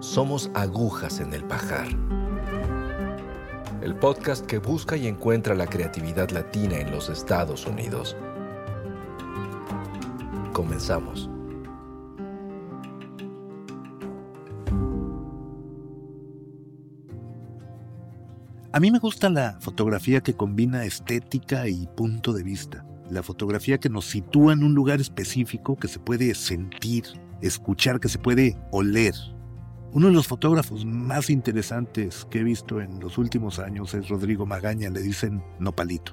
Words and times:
Somos 0.00 0.50
agujas 0.52 1.20
en 1.20 1.32
el 1.32 1.42
pajar. 1.44 1.88
El 3.80 3.94
podcast 3.96 4.44
que 4.44 4.58
busca 4.58 4.96
y 4.96 5.06
encuentra 5.06 5.54
la 5.54 5.66
creatividad 5.66 6.28
latina 6.30 6.78
en 6.78 6.90
los 6.90 7.08
Estados 7.08 7.66
Unidos. 7.66 8.14
Comenzamos. 10.52 11.30
A 18.72 18.80
mí 18.80 18.90
me 18.90 18.98
gusta 18.98 19.30
la 19.30 19.58
fotografía 19.60 20.20
que 20.20 20.34
combina 20.34 20.84
estética 20.84 21.68
y 21.68 21.86
punto 21.86 22.34
de 22.34 22.42
vista. 22.42 22.84
La 23.08 23.22
fotografía 23.22 23.78
que 23.78 23.88
nos 23.88 24.04
sitúa 24.04 24.52
en 24.52 24.62
un 24.62 24.74
lugar 24.74 25.00
específico 25.00 25.76
que 25.76 25.88
se 25.88 25.98
puede 25.98 26.34
sentir, 26.34 27.04
escuchar, 27.40 27.98
que 27.98 28.10
se 28.10 28.18
puede 28.18 28.58
oler. 28.72 29.14
Uno 29.96 30.08
de 30.08 30.12
los 30.12 30.26
fotógrafos 30.26 30.84
más 30.84 31.30
interesantes 31.30 32.26
que 32.28 32.40
he 32.40 32.44
visto 32.44 32.82
en 32.82 33.00
los 33.00 33.16
últimos 33.16 33.58
años 33.58 33.94
es 33.94 34.10
Rodrigo 34.10 34.44
Magaña, 34.44 34.90
le 34.90 35.00
dicen 35.00 35.42
Nopalito. 35.58 36.12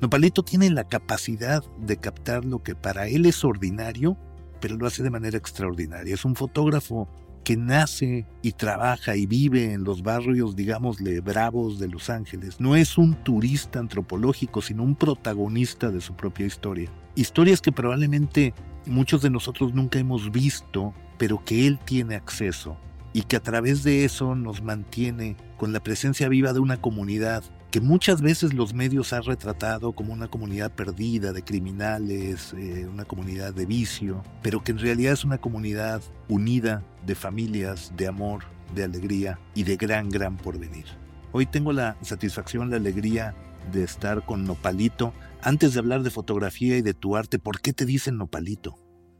Nopalito 0.00 0.42
tiene 0.42 0.68
la 0.68 0.82
capacidad 0.82 1.62
de 1.78 1.98
captar 1.98 2.44
lo 2.44 2.60
que 2.64 2.74
para 2.74 3.06
él 3.06 3.24
es 3.26 3.44
ordinario, 3.44 4.16
pero 4.60 4.76
lo 4.76 4.88
hace 4.88 5.04
de 5.04 5.10
manera 5.10 5.38
extraordinaria. 5.38 6.12
Es 6.12 6.24
un 6.24 6.34
fotógrafo 6.34 7.08
que 7.44 7.56
nace 7.56 8.26
y 8.42 8.50
trabaja 8.50 9.14
y 9.14 9.26
vive 9.26 9.74
en 9.74 9.84
los 9.84 10.02
barrios, 10.02 10.56
digámosle, 10.56 11.20
bravos 11.20 11.78
de 11.78 11.86
Los 11.86 12.10
Ángeles. 12.10 12.58
No 12.58 12.74
es 12.74 12.98
un 12.98 13.14
turista 13.14 13.78
antropológico, 13.78 14.60
sino 14.60 14.82
un 14.82 14.96
protagonista 14.96 15.92
de 15.92 16.00
su 16.00 16.14
propia 16.16 16.46
historia. 16.46 16.90
Historias 17.14 17.60
que 17.60 17.70
probablemente 17.70 18.54
muchos 18.86 19.22
de 19.22 19.30
nosotros 19.30 19.74
nunca 19.74 19.98
hemos 19.98 20.30
visto, 20.30 20.94
pero 21.18 21.44
que 21.44 21.66
él 21.66 21.78
tiene 21.84 22.14
acceso 22.14 22.76
y 23.12 23.22
que 23.22 23.36
a 23.36 23.42
través 23.42 23.82
de 23.82 24.04
eso 24.04 24.34
nos 24.34 24.62
mantiene 24.62 25.36
con 25.58 25.72
la 25.72 25.80
presencia 25.80 26.28
viva 26.28 26.52
de 26.52 26.60
una 26.60 26.80
comunidad 26.80 27.44
que 27.70 27.80
muchas 27.80 28.20
veces 28.20 28.52
los 28.52 28.74
medios 28.74 29.14
han 29.14 29.22
retratado 29.22 29.92
como 29.92 30.12
una 30.12 30.28
comunidad 30.28 30.70
perdida 30.72 31.32
de 31.32 31.42
criminales, 31.42 32.52
eh, 32.52 32.86
una 32.86 33.06
comunidad 33.06 33.54
de 33.54 33.64
vicio, 33.64 34.22
pero 34.42 34.62
que 34.62 34.72
en 34.72 34.78
realidad 34.78 35.14
es 35.14 35.24
una 35.24 35.38
comunidad 35.38 36.02
unida 36.28 36.82
de 37.06 37.14
familias, 37.14 37.90
de 37.96 38.08
amor, 38.08 38.44
de 38.74 38.84
alegría 38.84 39.38
y 39.54 39.62
de 39.62 39.76
gran, 39.76 40.10
gran 40.10 40.36
porvenir. 40.36 40.84
Hoy 41.32 41.46
tengo 41.46 41.72
la 41.72 41.96
satisfacción, 42.02 42.68
la 42.68 42.76
alegría 42.76 43.34
de 43.72 43.84
estar 43.84 44.22
con 44.26 44.44
Nopalito. 44.44 45.14
Antes 45.44 45.74
de 45.74 45.80
hablar 45.80 46.04
de 46.04 46.10
fotografía 46.10 46.78
y 46.78 46.82
de 46.82 46.94
tu 46.94 47.16
arte, 47.16 47.40
¿por 47.40 47.60
qué 47.60 47.72
te 47.72 47.84
dicen 47.84 48.16
Nopalito? 48.16 48.78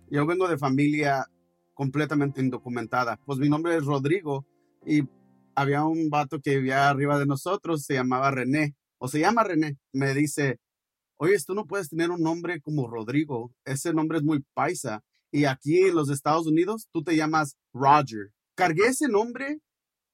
Yo 0.08 0.24
vengo 0.24 0.46
de 0.46 0.56
familia 0.56 1.26
completamente 1.74 2.40
indocumentada. 2.40 3.18
Pues 3.26 3.40
mi 3.40 3.48
nombre 3.48 3.76
es 3.76 3.84
Rodrigo 3.84 4.46
y 4.86 5.02
había 5.56 5.84
un 5.84 6.10
vato 6.10 6.38
que 6.40 6.58
vivía 6.58 6.88
arriba 6.88 7.18
de 7.18 7.26
nosotros, 7.26 7.82
se 7.82 7.94
llamaba 7.94 8.30
René, 8.30 8.76
o 8.98 9.08
se 9.08 9.18
llama 9.18 9.42
René. 9.42 9.78
Me 9.92 10.14
dice, 10.14 10.60
oye, 11.16 11.36
tú 11.44 11.56
no 11.56 11.66
puedes 11.66 11.88
tener 11.88 12.12
un 12.12 12.22
nombre 12.22 12.60
como 12.60 12.86
Rodrigo, 12.86 13.52
ese 13.64 13.92
nombre 13.92 14.18
es 14.18 14.24
muy 14.24 14.44
paisa. 14.54 15.02
Y 15.32 15.46
aquí 15.46 15.80
en 15.80 15.96
los 15.96 16.08
Estados 16.08 16.46
Unidos 16.46 16.86
tú 16.92 17.02
te 17.02 17.16
llamas 17.16 17.56
Roger. 17.72 18.30
Cargué 18.54 18.86
ese 18.86 19.08
nombre 19.08 19.58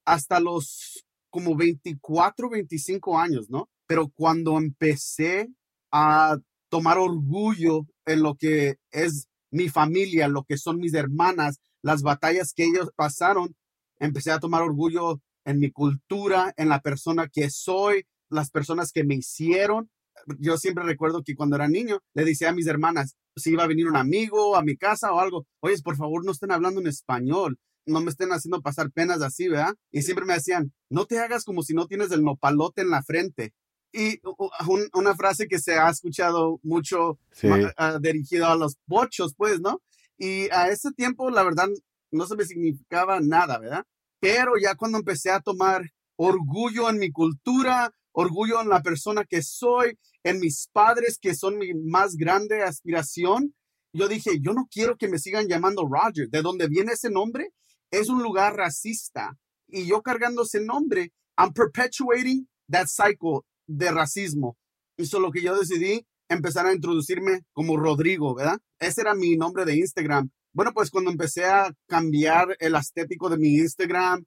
hasta 0.07 0.41
los 0.41 1.05
como 1.29 1.55
24, 1.55 2.49
25 2.49 3.19
años, 3.19 3.51
¿no? 3.51 3.69
Pero 3.87 4.09
cuando 4.09 4.57
empecé 4.57 5.51
a 5.93 6.39
tomar 6.71 6.99
orgullo 6.99 7.87
en 8.07 8.23
lo 8.23 8.35
que 8.35 8.77
es 8.91 9.29
mi 9.51 9.69
familia, 9.69 10.29
lo 10.29 10.45
que 10.45 10.59
son 10.59 10.79
mis 10.79 10.95
hermanas, 10.95 11.59
las 11.83 12.03
batallas 12.03 12.53
que 12.55 12.65
ellos 12.65 12.91
pasaron, 12.97 13.55
empecé 13.99 14.31
a 14.31 14.41
tomar 14.41 14.63
orgullo 14.63 15.21
en 15.45 15.59
mi 15.59 15.71
cultura, 15.71 16.53
en 16.57 16.69
la 16.69 16.81
persona 16.81 17.29
que 17.33 17.51
soy, 17.51 18.05
las 18.29 18.51
personas 18.51 18.93
que 18.93 19.05
me 19.05 19.15
hicieron. 19.15 19.91
Yo 20.39 20.59
siempre 20.59 20.85
recuerdo 20.85 21.23
que 21.23 21.35
cuando 21.35 21.57
era 21.57 21.69
niño 21.69 22.01
le 22.15 22.25
decía 22.25 22.51
a 22.51 22.55
mis 22.55 22.67
hermanas, 22.67 23.17
si 23.37 23.53
iba 23.53 23.65
a 23.65 23.69
venir 23.69 23.87
un 23.87 23.97
amigo 23.97 24.57
a 24.57 24.63
mi 24.63 24.77
casa 24.77 25.13
o 25.13 25.21
algo, 25.21 25.47
oye, 25.61 25.77
por 25.83 25.97
favor 25.97 26.25
no 26.25 26.33
estén 26.33 26.51
hablando 26.51 26.81
en 26.81 26.89
español, 26.89 27.59
no 27.87 28.01
me 28.01 28.11
estén 28.11 28.31
haciendo 28.31 28.61
pasar 28.61 28.91
penas 28.91 29.23
así, 29.23 29.49
¿verdad? 29.49 29.75
Y 29.91 30.03
siempre 30.03 30.27
me 30.27 30.35
decían, 30.35 30.73
no 30.91 31.07
te 31.07 31.19
hagas 31.19 31.45
como 31.45 31.63
si 31.63 31.73
no 31.73 31.87
tienes 31.87 32.11
el 32.11 32.23
nopalote 32.23 32.83
en 32.83 32.91
la 32.91 33.03
frente. 33.03 33.55
Y 33.93 34.21
una 34.93 35.17
frase 35.17 35.49
que 35.49 35.59
se 35.59 35.79
ha 35.79 35.89
escuchado 35.89 36.61
mucho 36.63 37.19
uh, 37.43 37.99
dirigido 38.01 38.47
a 38.47 38.57
los 38.57 38.77
bochos, 38.87 39.35
pues, 39.35 39.61
¿no? 39.61 39.81
Y 40.19 40.51
a 40.51 40.69
ese 40.69 40.93
tiempo, 40.93 41.31
la 41.31 41.43
verdad, 41.43 41.69
no 42.11 42.27
se 42.27 42.37
me 42.37 42.45
significaba 42.45 43.21
nada, 43.21 43.59
¿verdad? 43.59 43.85
Pero 44.21 44.53
ya 44.61 44.75
cuando 44.75 44.99
empecé 44.99 45.31
a 45.31 45.41
tomar 45.41 45.91
orgullo 46.17 46.91
en 46.91 46.99
mi 46.99 47.11
cultura, 47.11 47.93
orgullo 48.13 48.61
en 48.61 48.69
la 48.69 48.83
persona 48.83 49.25
que 49.25 49.43
soy, 49.43 49.99
en 50.25 50.41
mis 50.41 50.69
padres 50.73 51.19
que 51.21 51.35
son 51.35 51.57
mi 51.57 51.73
más 51.75 52.17
grande 52.17 52.63
aspiración, 52.63 53.55
yo 53.93 54.09
dije, 54.09 54.41
yo 54.41 54.53
no 54.53 54.69
quiero 54.71 54.97
que 54.97 55.09
me 55.09 55.19
sigan 55.19 55.49
llamando 55.49 55.89
Roger. 55.89 56.29
De 56.29 56.43
dónde 56.43 56.69
viene 56.69 56.93
ese 56.93 57.11
nombre 57.11 57.53
es 57.91 58.09
un 58.09 58.23
lugar 58.23 58.57
racista. 58.57 59.39
Y 59.67 59.87
yo 59.87 60.03
cargando 60.03 60.43
ese 60.43 60.61
nombre, 60.61 61.13
I'm 61.39 61.53
perpetuating 61.53 62.49
that 62.71 62.89
cycle 62.89 63.45
de 63.69 63.93
racismo. 63.93 64.57
Eso 64.97 65.21
lo 65.21 65.31
que 65.31 65.43
yo 65.43 65.57
decidí, 65.57 66.05
empezar 66.29 66.67
a 66.67 66.75
introducirme 66.75 67.43
como 67.53 67.77
Rodrigo, 67.77 68.35
¿verdad? 68.35 68.59
Ese 68.81 69.03
era 69.03 69.15
mi 69.15 69.37
nombre 69.37 69.65
de 69.65 69.77
Instagram. 69.77 70.31
Bueno, 70.53 70.73
pues 70.75 70.91
cuando 70.91 71.11
empecé 71.11 71.45
a 71.45 71.73
cambiar 71.87 72.57
el 72.59 72.75
estético 72.75 73.29
de 73.29 73.39
mi 73.39 73.55
Instagram 73.59 74.25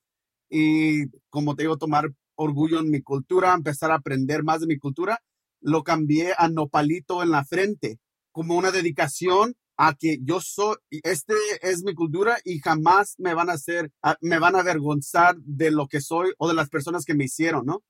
y, 0.49 1.07
como 1.29 1.55
te 1.55 1.63
digo, 1.63 1.77
tomar 1.77 2.13
orgullo 2.35 2.79
en 2.79 2.89
mi 2.89 3.01
cultura, 3.01 3.53
empezar 3.53 3.91
a 3.91 3.95
aprender 3.95 4.43
más 4.43 4.61
de 4.61 4.67
mi 4.67 4.77
cultura, 4.77 5.19
lo 5.59 5.83
cambié 5.83 6.33
a 6.37 6.47
nopalito 6.47 7.21
en 7.21 7.31
la 7.31 7.43
frente, 7.43 7.99
como 8.31 8.55
una 8.55 8.71
dedicación 8.71 9.55
a 9.77 9.95
que 9.95 10.19
yo 10.21 10.39
soy, 10.41 10.75
este 11.03 11.33
es 11.61 11.83
mi 11.83 11.95
cultura 11.95 12.37
y 12.43 12.59
jamás 12.59 13.15
me 13.17 13.33
van 13.33 13.49
a 13.49 13.53
hacer, 13.53 13.91
me 14.21 14.39
van 14.39 14.55
a 14.55 14.59
avergonzar 14.59 15.35
de 15.39 15.71
lo 15.71 15.87
que 15.87 16.01
soy 16.01 16.31
o 16.37 16.47
de 16.47 16.53
las 16.53 16.69
personas 16.69 17.03
que 17.03 17.15
me 17.15 17.25
hicieron, 17.25 17.65
¿no? 17.65 17.81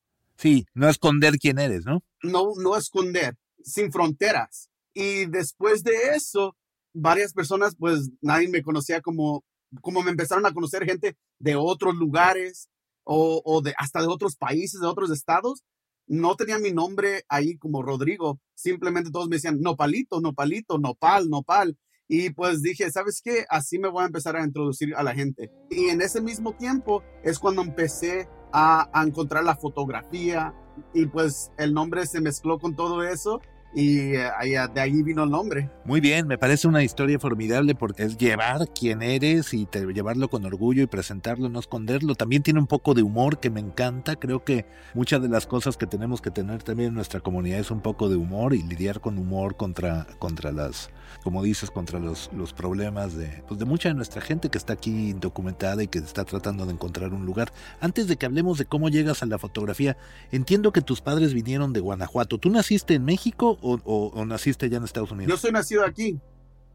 Sí, 0.41 0.65
no 0.73 0.89
esconder 0.89 1.37
quién 1.37 1.59
eres, 1.59 1.85
¿no? 1.85 2.03
No, 2.23 2.53
no 2.57 2.75
esconder, 2.75 3.37
sin 3.63 3.91
fronteras. 3.91 4.71
Y 4.91 5.27
después 5.27 5.83
de 5.83 6.15
eso, 6.15 6.57
varias 6.93 7.31
personas, 7.33 7.75
pues 7.77 8.09
nadie 8.21 8.49
me 8.49 8.63
conocía 8.63 9.01
como, 9.01 9.43
como 9.81 10.01
me 10.01 10.09
empezaron 10.09 10.47
a 10.47 10.51
conocer 10.51 10.83
gente 10.83 11.15
de 11.37 11.55
otros 11.55 11.95
lugares 11.95 12.69
o, 13.03 13.43
o 13.45 13.61
de 13.61 13.75
hasta 13.77 14.01
de 14.01 14.07
otros 14.07 14.35
países, 14.35 14.81
de 14.81 14.87
otros 14.87 15.11
estados. 15.11 15.61
No 16.07 16.35
tenía 16.35 16.57
mi 16.57 16.71
nombre 16.71 17.23
ahí 17.29 17.55
como 17.57 17.83
Rodrigo, 17.83 18.39
simplemente 18.55 19.11
todos 19.11 19.29
me 19.29 19.35
decían 19.35 19.61
Nopalito, 19.61 20.21
Nopalito, 20.21 20.79
Nopal, 20.79 21.29
Nopal. 21.29 21.77
Y 22.07 22.31
pues 22.31 22.63
dije, 22.63 22.91
¿sabes 22.91 23.21
qué? 23.23 23.45
Así 23.47 23.77
me 23.77 23.89
voy 23.89 24.03
a 24.03 24.07
empezar 24.07 24.35
a 24.35 24.43
introducir 24.43 24.95
a 24.95 25.03
la 25.03 25.13
gente. 25.13 25.51
Y 25.69 25.89
en 25.89 26.01
ese 26.01 26.19
mismo 26.19 26.57
tiempo 26.57 27.03
es 27.23 27.37
cuando 27.37 27.61
empecé 27.61 28.27
a, 28.53 28.89
encontrar 29.05 29.43
la 29.43 29.55
fotografía 29.55 30.53
y 30.93 31.05
pues 31.05 31.51
el 31.57 31.73
nombre 31.73 32.05
se 32.05 32.21
mezcló 32.21 32.59
con 32.59 32.75
todo 32.75 33.03
eso 33.03 33.41
y 33.73 34.15
eh, 34.15 34.29
de 34.73 34.79
ahí 34.81 35.01
vino 35.01 35.23
el 35.23 35.29
nombre. 35.29 35.69
Muy 35.85 36.01
bien, 36.01 36.27
me 36.27 36.37
parece 36.37 36.67
una 36.67 36.83
historia 36.83 37.19
formidable 37.19 37.75
porque 37.75 38.03
es 38.03 38.17
llevar 38.17 38.67
quién 38.77 39.01
eres 39.01 39.53
y 39.53 39.65
te- 39.65 39.85
llevarlo 39.93 40.29
con 40.29 40.45
orgullo 40.45 40.83
y 40.83 40.87
presentarlo, 40.87 41.49
no 41.49 41.59
esconderlo. 41.59 42.15
También 42.15 42.43
tiene 42.43 42.59
un 42.59 42.67
poco 42.67 42.93
de 42.93 43.01
humor 43.03 43.39
que 43.39 43.49
me 43.49 43.59
encanta. 43.59 44.15
Creo 44.15 44.43
que 44.43 44.65
muchas 44.93 45.21
de 45.21 45.29
las 45.29 45.47
cosas 45.47 45.77
que 45.77 45.87
tenemos 45.87 46.21
que 46.21 46.31
tener 46.31 46.63
también 46.63 46.89
en 46.89 46.95
nuestra 46.95 47.19
comunidad 47.19 47.59
es 47.59 47.71
un 47.71 47.81
poco 47.81 48.09
de 48.09 48.15
humor 48.15 48.53
y 48.53 48.61
lidiar 48.63 48.99
con 49.01 49.17
humor 49.17 49.55
contra, 49.55 50.05
contra 50.19 50.51
las, 50.51 50.89
como 51.23 51.41
dices, 51.41 51.71
contra 51.71 51.99
los, 51.99 52.29
los 52.35 52.53
problemas 52.53 53.15
de, 53.15 53.43
pues 53.47 53.59
de 53.59 53.65
mucha 53.65 53.89
de 53.89 53.95
nuestra 53.95 54.21
gente 54.21 54.49
que 54.49 54.57
está 54.57 54.73
aquí 54.73 55.13
documentada 55.13 55.81
y 55.83 55.87
que 55.87 55.99
está 55.99 56.25
tratando 56.25 56.65
de 56.65 56.73
encontrar 56.73 57.13
un 57.13 57.25
lugar. 57.25 57.51
Antes 57.79 58.07
de 58.07 58.17
que 58.17 58.25
hablemos 58.25 58.57
de 58.57 58.65
cómo 58.65 58.89
llegas 58.89 59.23
a 59.23 59.25
la 59.25 59.37
fotografía, 59.37 59.97
entiendo 60.31 60.71
que 60.71 60.81
tus 60.81 61.01
padres 61.01 61.33
vinieron 61.33 61.73
de 61.73 61.79
Guanajuato. 61.79 62.37
¿Tú 62.37 62.49
naciste 62.49 62.95
en 62.95 63.05
México 63.05 63.57
o, 63.61 63.79
o- 63.83 64.07
o 64.13 64.25
naciste 64.25 64.69
ya 64.69 64.77
en 64.77 64.83
Estados 64.83 65.11
Unidos? 65.11 65.29
Yo 65.29 65.37
soy 65.37 65.51
nacido 65.51 65.85
aquí. 65.85 66.19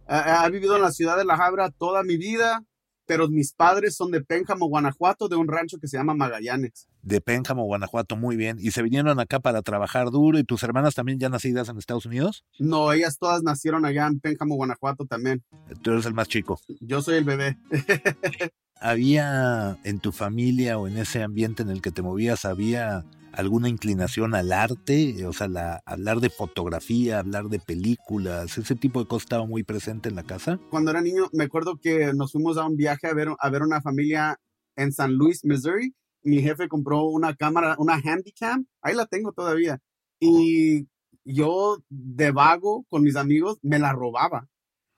He 0.09 0.50
vivido 0.50 0.77
en 0.77 0.83
la 0.83 0.93
ciudad 0.93 1.17
de 1.17 1.25
La 1.25 1.35
Habra 1.35 1.71
toda 1.71 2.03
mi 2.05 2.17
vida, 2.17 2.62
pero 3.06 3.29
mis 3.29 3.53
padres 3.53 3.97
son 3.97 4.11
de 4.12 4.21
Pénjamo, 4.21 4.69
Guanajuato, 4.69 5.29
de 5.29 5.37
un 5.37 5.49
rancho 5.49 5.79
que 5.79 5.88
se 5.88 5.97
llama 5.97 6.15
Magallanes. 6.15 6.88
De 7.03 7.21
Pénjamo, 7.21 7.65
Guanajuato, 7.65 8.17
muy 8.17 8.37
bien. 8.37 8.56
¿Y 8.61 8.71
se 8.73 8.83
vinieron 8.83 9.19
acá 9.21 9.38
para 9.41 9.62
trabajar 9.62 10.11
duro? 10.11 10.38
¿Y 10.38 10.44
tus 10.44 10.62
hermanas 10.62 10.94
también 10.94 11.19
ya 11.19 11.29
nacidas 11.29 11.69
en 11.69 11.79
Estados 11.79 12.06
Unidos? 12.06 12.44
No, 12.59 12.93
ellas 12.93 13.19
todas 13.19 13.43
nacieron 13.43 13.85
allá 13.85 14.06
en 14.06 14.19
Pénjamo, 14.21 14.55
Guanajuato 14.56 15.06
también. 15.06 15.44
Tú 15.82 15.93
eres 15.93 16.06
el 16.06 16.15
más 16.15 16.29
chico. 16.29 16.61
Yo 16.81 17.03
soy 17.03 17.17
el 17.17 17.25
bebé. 17.25 17.59
¿Había 18.81 19.79
en 19.85 20.00
tu 20.00 20.12
familia 20.12 20.79
o 20.79 20.87
en 20.87 20.99
ese 20.99 21.23
ambiente 21.23 21.62
en 21.62 21.71
el 21.71 21.81
que 21.81 21.91
te 21.91 22.03
movías, 22.03 22.44
había 22.44 23.05
alguna 23.37 23.69
inclinación 23.69 24.35
al 24.35 24.53
arte? 24.53 25.27
O 25.27 25.33
sea, 25.33 25.49
la, 25.49 25.83
hablar 25.87 26.21
de 26.21 26.31
fotografía, 26.31 27.19
hablar 27.19 27.49
de 27.49 27.59
películas, 27.59 28.59
ese 28.59 28.75
tipo 28.75 29.00
de 29.00 29.06
cosas 29.06 29.25
estaba 29.25 29.47
muy 29.47 29.62
presente 29.62 30.09
en 30.09 30.17
la 30.17 30.25
casa. 30.25 30.59
Cuando 30.71 30.91
era 30.91 31.00
niño, 31.00 31.29
me 31.33 31.44
acuerdo 31.44 31.79
que 31.81 32.12
nos 32.15 32.33
fuimos 32.33 32.56
a 32.59 32.67
un 32.67 32.77
viaje 32.77 33.06
a 33.06 33.15
ver, 33.15 33.29
a 33.38 33.50
ver 33.50 33.62
una 33.62 33.81
familia 33.81 34.38
en 34.77 34.93
San 34.93 35.15
Luis, 35.15 35.44
Missouri. 35.44 35.94
Mi 36.23 36.43
jefe 36.43 36.69
compró 36.69 37.05
una 37.05 37.35
cámara, 37.35 37.77
una 37.79 38.00
Handycam, 38.03 38.67
ahí 38.83 38.94
la 38.94 39.06
tengo 39.06 39.33
todavía. 39.33 39.79
Y 40.19 40.89
yo, 41.25 41.79
de 41.89 42.31
vago, 42.31 42.85
con 42.89 43.03
mis 43.03 43.17
amigos, 43.17 43.59
me 43.62 43.79
la 43.79 43.93
robaba. 43.93 44.49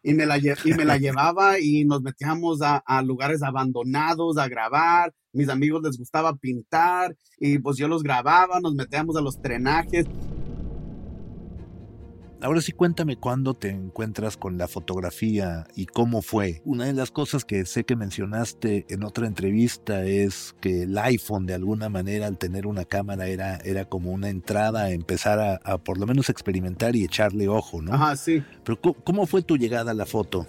Y 0.02 0.14
me 0.14 0.26
la, 0.26 0.38
y 0.38 0.74
me 0.76 0.84
la 0.84 0.96
llevaba 0.96 1.58
y 1.58 1.84
nos 1.84 2.02
metíamos 2.02 2.62
a, 2.62 2.76
a 2.86 3.02
lugares 3.02 3.42
abandonados 3.42 4.38
a 4.38 4.48
grabar. 4.48 5.12
Mis 5.32 5.48
amigos 5.48 5.82
les 5.82 5.98
gustaba 5.98 6.36
pintar 6.36 7.16
y 7.38 7.58
pues 7.58 7.76
yo 7.76 7.88
los 7.88 8.02
grababa, 8.02 8.60
nos 8.60 8.74
metíamos 8.74 9.16
a 9.16 9.20
los 9.20 9.40
trenajes. 9.40 10.06
Ahora 12.40 12.60
sí 12.60 12.70
cuéntame 12.70 13.16
cuándo 13.16 13.54
te 13.54 13.70
encuentras 13.70 14.36
con 14.36 14.58
la 14.58 14.68
fotografía 14.68 15.66
y 15.74 15.86
cómo 15.86 16.22
fue. 16.22 16.62
Una 16.64 16.84
de 16.84 16.92
las 16.92 17.10
cosas 17.10 17.44
que 17.44 17.66
sé 17.66 17.82
que 17.82 17.96
mencionaste 17.96 18.86
en 18.90 19.02
otra 19.02 19.26
entrevista 19.26 20.04
es 20.04 20.54
que 20.60 20.84
el 20.84 20.96
iPhone 20.98 21.46
de 21.46 21.54
alguna 21.54 21.88
manera 21.88 22.28
al 22.28 22.38
tener 22.38 22.68
una 22.68 22.84
cámara 22.84 23.26
era, 23.26 23.56
era 23.64 23.86
como 23.86 24.12
una 24.12 24.28
entrada 24.28 24.84
a 24.84 24.90
empezar 24.92 25.40
a, 25.40 25.56
a 25.64 25.78
por 25.78 25.98
lo 25.98 26.06
menos 26.06 26.30
experimentar 26.30 26.94
y 26.94 27.04
echarle 27.04 27.48
ojo, 27.48 27.82
¿no? 27.82 27.92
Ajá, 27.92 28.14
sí. 28.14 28.44
Pero 28.62 28.80
¿cómo, 28.80 28.94
cómo 29.02 29.26
fue 29.26 29.42
tu 29.42 29.56
llegada 29.56 29.90
a 29.90 29.94
la 29.94 30.06
foto? 30.06 30.46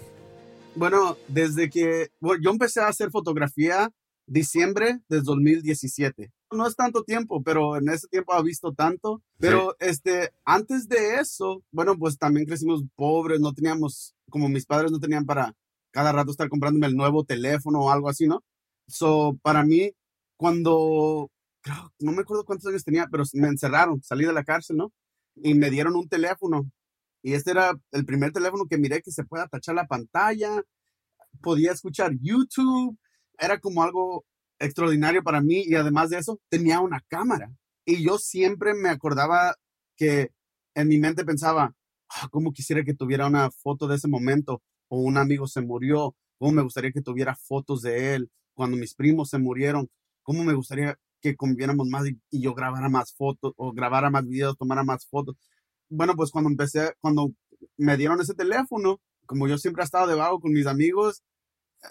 Bueno, 0.76 1.16
desde 1.26 1.68
que 1.70 2.10
bueno, 2.20 2.40
yo 2.40 2.50
empecé 2.50 2.80
a 2.80 2.86
hacer 2.86 3.10
fotografía 3.10 3.90
diciembre 4.26 5.00
del 5.08 5.24
2017. 5.24 6.30
No 6.52 6.66
es 6.66 6.74
tanto 6.74 7.04
tiempo, 7.04 7.42
pero 7.42 7.76
en 7.76 7.88
ese 7.88 8.08
tiempo 8.08 8.32
ha 8.32 8.42
visto 8.42 8.72
tanto. 8.72 9.22
Pero 9.38 9.76
este, 9.78 10.30
antes 10.44 10.88
de 10.88 11.16
eso, 11.20 11.62
bueno, 11.70 11.96
pues 11.96 12.18
también 12.18 12.46
crecimos 12.46 12.82
pobres, 12.96 13.40
no 13.40 13.52
teníamos, 13.52 14.14
como 14.28 14.48
mis 14.48 14.66
padres 14.66 14.90
no 14.90 14.98
tenían 14.98 15.24
para 15.26 15.54
cada 15.92 16.12
rato 16.12 16.30
estar 16.32 16.48
comprándome 16.48 16.86
el 16.88 16.96
nuevo 16.96 17.24
teléfono 17.24 17.80
o 17.80 17.90
algo 17.90 18.08
así, 18.08 18.26
¿no? 18.26 18.42
So, 18.88 19.36
para 19.42 19.64
mí, 19.64 19.92
cuando, 20.36 21.30
creo- 21.62 21.92
no 22.00 22.12
me 22.12 22.22
acuerdo 22.22 22.44
cuántos 22.44 22.66
años 22.68 22.84
tenía, 22.84 23.06
pero 23.10 23.22
me 23.34 23.48
encerraron, 23.48 24.02
salí 24.02 24.24
de 24.24 24.32
la 24.32 24.44
cárcel, 24.44 24.76
¿no? 24.76 24.92
Y 25.36 25.54
me 25.54 25.70
dieron 25.70 25.94
un 25.96 26.08
teléfono. 26.08 26.68
Y 27.22 27.34
este 27.34 27.52
era 27.52 27.78
el 27.92 28.04
primer 28.04 28.32
teléfono 28.32 28.66
que 28.66 28.78
miré 28.78 29.02
que 29.02 29.12
se 29.12 29.24
puede 29.24 29.46
tachar 29.48 29.74
la 29.76 29.86
pantalla, 29.86 30.62
podía 31.42 31.72
escuchar 31.72 32.12
YouTube, 32.20 32.96
era 33.38 33.58
como 33.60 33.82
algo 33.82 34.24
extraordinario 34.60 35.22
para 35.22 35.40
mí 35.40 35.64
y 35.66 35.74
además 35.74 36.10
de 36.10 36.18
eso 36.18 36.40
tenía 36.48 36.80
una 36.80 37.00
cámara. 37.08 37.50
Y 37.84 38.04
yo 38.04 38.18
siempre 38.18 38.74
me 38.74 38.90
acordaba 38.90 39.56
que 39.96 40.30
en 40.74 40.88
mi 40.88 40.98
mente 40.98 41.24
pensaba, 41.24 41.74
"Ah, 42.08 42.28
¿cómo 42.30 42.52
quisiera 42.52 42.84
que 42.84 42.94
tuviera 42.94 43.26
una 43.26 43.50
foto 43.50 43.88
de 43.88 43.96
ese 43.96 44.08
momento? 44.08 44.62
O 44.88 45.00
un 45.00 45.18
amigo 45.18 45.46
se 45.48 45.62
murió, 45.62 46.14
¿cómo 46.38 46.52
me 46.52 46.62
gustaría 46.62 46.92
que 46.92 47.02
tuviera 47.02 47.34
fotos 47.36 47.82
de 47.82 48.14
él? 48.14 48.30
Cuando 48.54 48.76
mis 48.76 48.94
primos 48.94 49.30
se 49.30 49.38
murieron, 49.38 49.88
¿cómo 50.22 50.44
me 50.44 50.54
gustaría 50.54 50.98
que 51.20 51.36
conviéramos 51.36 51.88
más 51.88 52.06
y, 52.08 52.18
yo 52.30 52.54
grabara 52.54 52.88
más 52.88 53.14
fotos 53.14 53.52
o 53.56 53.72
grabara 53.72 54.10
más 54.10 54.26
videos, 54.26 54.56
tomara 54.58 54.84
más 54.84 55.06
fotos? 55.06 55.36
Bueno, 55.88 56.14
pues 56.16 56.30
cuando 56.30 56.50
empecé, 56.50 56.92
cuando 57.00 57.32
me 57.76 57.96
dieron 57.96 58.20
ese 58.20 58.34
teléfono, 58.34 59.00
como 59.26 59.48
yo 59.48 59.58
siempre 59.58 59.82
he 59.82 59.86
estado 59.86 60.06
de 60.08 60.14
vago 60.16 60.40
con 60.40 60.52
mis 60.52 60.66
amigos, 60.66 61.22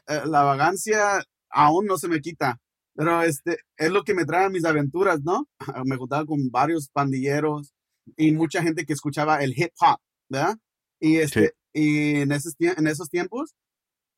eh, 0.08 0.22
la 0.26 0.44
vagancia 0.44 1.24
aún 1.50 1.86
no 1.86 1.98
se 1.98 2.08
me 2.08 2.22
quita. 2.22 2.60
Pero 2.96 3.22
este 3.22 3.60
es 3.78 3.92
lo 3.92 4.04
que 4.04 4.14
me 4.14 4.26
trae 4.26 4.46
a 4.46 4.50
mis 4.50 4.66
aventuras, 4.66 5.22
¿no? 5.24 5.48
Me 5.86 5.96
juntaba 5.98 6.26
con 6.26 6.52
varios 6.52 6.90
pandilleros 6.90 7.74
y 8.18 8.34
mucha 8.34 8.62
gente 8.62 8.86
que 8.86 8.94
escuchaba 8.94 9.42
el 9.44 9.54
hip 9.58 9.72
hop, 9.80 10.00
¿verdad? 10.30 10.58
Y 11.00 11.18
este 11.18 11.54
y 11.74 12.22
en 12.22 12.32
esos 12.32 12.56
en 12.60 12.88
esos 12.88 13.10
tiempos 13.10 13.56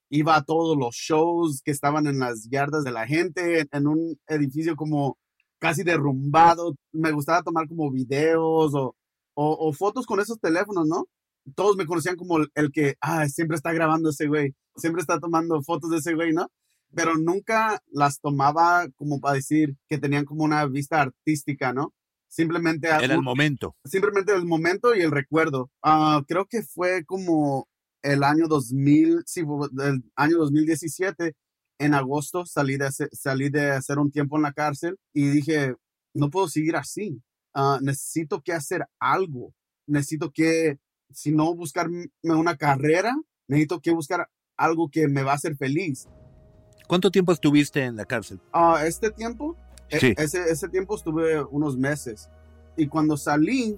iba 0.09 0.35
a 0.35 0.43
todos 0.43 0.77
los 0.77 0.95
shows 0.95 1.61
que 1.63 1.71
estaban 1.71 2.07
en 2.07 2.19
las 2.19 2.49
yardas 2.49 2.83
de 2.83 2.91
la 2.91 3.07
gente, 3.07 3.67
en 3.71 3.87
un 3.87 4.19
edificio 4.27 4.75
como 4.75 5.17
casi 5.59 5.83
derrumbado. 5.83 6.75
Me 6.91 7.11
gustaba 7.11 7.43
tomar 7.43 7.67
como 7.67 7.91
videos 7.91 8.73
o, 8.75 8.95
o, 9.35 9.69
o 9.69 9.73
fotos 9.73 10.05
con 10.05 10.19
esos 10.19 10.39
teléfonos, 10.39 10.87
¿no? 10.87 11.07
Todos 11.55 11.77
me 11.77 11.85
conocían 11.85 12.17
como 12.17 12.37
el, 12.39 12.51
el 12.55 12.71
que, 12.71 12.95
ah, 13.01 13.27
siempre 13.29 13.55
está 13.55 13.73
grabando 13.73 14.09
ese 14.09 14.27
güey, 14.27 14.53
siempre 14.75 15.01
está 15.01 15.19
tomando 15.19 15.61
fotos 15.63 15.91
de 15.91 15.97
ese 15.97 16.13
güey, 16.13 16.33
¿no? 16.33 16.47
Pero 16.93 17.15
nunca 17.17 17.81
las 17.91 18.19
tomaba 18.19 18.87
como 18.95 19.19
para 19.19 19.35
decir 19.35 19.75
que 19.87 19.97
tenían 19.97 20.25
como 20.25 20.43
una 20.43 20.65
vista 20.65 21.01
artística, 21.01 21.73
¿no? 21.73 21.93
Simplemente 22.27 22.87
Era 22.87 23.15
el 23.15 23.21
momento. 23.21 23.75
simplemente 23.83 24.33
el 24.33 24.45
momento 24.45 24.95
y 24.95 25.01
el 25.01 25.11
recuerdo. 25.11 25.69
Ah, 25.83 26.23
creo 26.27 26.45
que 26.45 26.63
fue 26.63 27.03
como 27.05 27.67
el 28.01 28.23
año 28.23 28.47
2000, 28.47 29.23
sí, 29.25 29.41
el 29.41 30.03
año 30.15 30.37
2017, 30.37 31.35
en 31.79 31.93
agosto 31.93 32.45
salí 32.45 32.77
de, 32.77 32.85
hacer, 32.85 33.09
salí 33.11 33.49
de 33.49 33.71
hacer 33.71 33.99
un 33.99 34.11
tiempo 34.11 34.37
en 34.37 34.43
la 34.43 34.53
cárcel 34.53 34.97
y 35.13 35.27
dije, 35.27 35.75
no 36.13 36.29
puedo 36.29 36.47
seguir 36.47 36.75
así. 36.75 37.21
Ah, 37.53 37.79
necesito 37.81 38.41
que 38.41 38.53
hacer 38.53 38.85
algo. 38.99 39.53
Necesito 39.87 40.31
que, 40.31 40.79
si 41.11 41.31
no 41.31 41.53
buscarme 41.53 42.07
una 42.23 42.55
carrera, 42.55 43.13
necesito 43.47 43.81
que 43.81 43.91
buscar 43.91 44.29
algo 44.57 44.89
que 44.89 45.07
me 45.07 45.23
va 45.23 45.33
a 45.33 45.35
hacer 45.35 45.57
feliz. 45.57 46.07
¿Cuánto 46.87 47.11
tiempo 47.11 47.31
estuviste 47.31 47.83
en 47.83 47.95
la 47.95 48.05
cárcel? 48.05 48.39
Ah, 48.51 48.83
este 48.85 49.11
tiempo, 49.11 49.55
e- 49.89 49.99
Sí. 49.99 50.13
ese, 50.17 50.43
ese 50.49 50.69
tiempo 50.69 50.95
estuve 50.95 51.41
unos 51.43 51.77
meses. 51.77 52.29
Y 52.77 52.87
cuando 52.87 53.17
salí, 53.17 53.77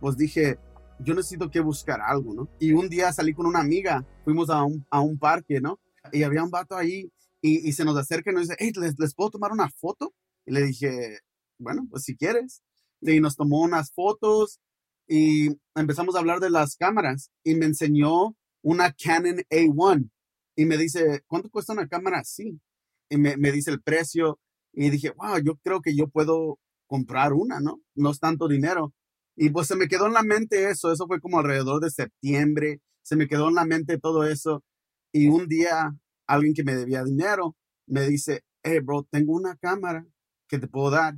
pues 0.00 0.16
dije, 0.16 0.58
yo 1.00 1.14
necesito 1.14 1.50
que 1.50 1.60
buscar 1.60 2.00
algo, 2.00 2.34
¿no? 2.34 2.48
Y 2.58 2.72
un 2.72 2.88
día 2.88 3.12
salí 3.12 3.32
con 3.34 3.46
una 3.46 3.60
amiga, 3.60 4.04
fuimos 4.24 4.50
a 4.50 4.62
un, 4.64 4.84
a 4.90 5.00
un 5.00 5.18
parque, 5.18 5.60
¿no? 5.60 5.78
Y 6.12 6.22
había 6.22 6.42
un 6.42 6.50
vato 6.50 6.76
ahí 6.76 7.10
y, 7.40 7.68
y 7.68 7.72
se 7.72 7.84
nos 7.84 7.96
acerca 7.96 8.30
y 8.30 8.34
nos 8.34 8.42
dice, 8.48 8.56
hey, 8.58 8.72
¿les, 8.80 8.98
¿les 8.98 9.14
puedo 9.14 9.30
tomar 9.30 9.52
una 9.52 9.68
foto? 9.70 10.12
Y 10.46 10.52
le 10.52 10.62
dije, 10.62 11.18
bueno, 11.58 11.86
pues 11.90 12.04
si 12.04 12.16
quieres. 12.16 12.62
Y 13.00 13.20
nos 13.20 13.36
tomó 13.36 13.60
unas 13.62 13.92
fotos 13.92 14.60
y 15.06 15.50
empezamos 15.74 16.16
a 16.16 16.18
hablar 16.18 16.40
de 16.40 16.50
las 16.50 16.76
cámaras 16.76 17.30
y 17.44 17.54
me 17.54 17.66
enseñó 17.66 18.34
una 18.62 18.92
Canon 18.92 19.36
A1 19.50 20.10
y 20.58 20.66
me 20.66 20.76
dice, 20.78 21.22
¿cuánto 21.28 21.50
cuesta 21.50 21.72
una 21.72 21.88
cámara 21.88 22.20
así? 22.20 22.60
Y 23.10 23.16
me, 23.18 23.36
me 23.36 23.52
dice 23.52 23.70
el 23.70 23.82
precio 23.82 24.40
y 24.72 24.90
dije, 24.90 25.10
wow, 25.12 25.38
yo 25.44 25.56
creo 25.58 25.80
que 25.82 25.96
yo 25.96 26.08
puedo 26.08 26.58
comprar 26.86 27.32
una, 27.32 27.60
¿no? 27.60 27.80
No 27.94 28.10
es 28.10 28.20
tanto 28.20 28.48
dinero. 28.48 28.94
Y 29.36 29.50
pues 29.50 29.68
se 29.68 29.76
me 29.76 29.88
quedó 29.88 30.06
en 30.08 30.14
la 30.14 30.22
mente 30.24 30.68
eso, 30.70 30.92
eso 30.92 31.06
fue 31.06 31.20
como 31.20 31.38
alrededor 31.38 31.80
de 31.82 31.90
septiembre, 31.90 32.80
se 33.02 33.16
me 33.16 33.28
quedó 33.28 33.48
en 33.48 33.54
la 33.54 33.64
mente 33.66 33.98
todo 33.98 34.24
eso. 34.26 34.64
Y 35.12 35.28
un 35.28 35.48
día 35.48 35.94
alguien 36.26 36.54
que 36.54 36.64
me 36.64 36.74
debía 36.76 37.04
dinero 37.04 37.56
me 37.86 38.06
dice, 38.08 38.42
hey, 38.62 38.80
bro, 38.80 39.06
tengo 39.10 39.34
una 39.34 39.56
cámara 39.56 40.06
que 40.48 40.58
te 40.58 40.68
puedo 40.68 40.90
dar 40.90 41.14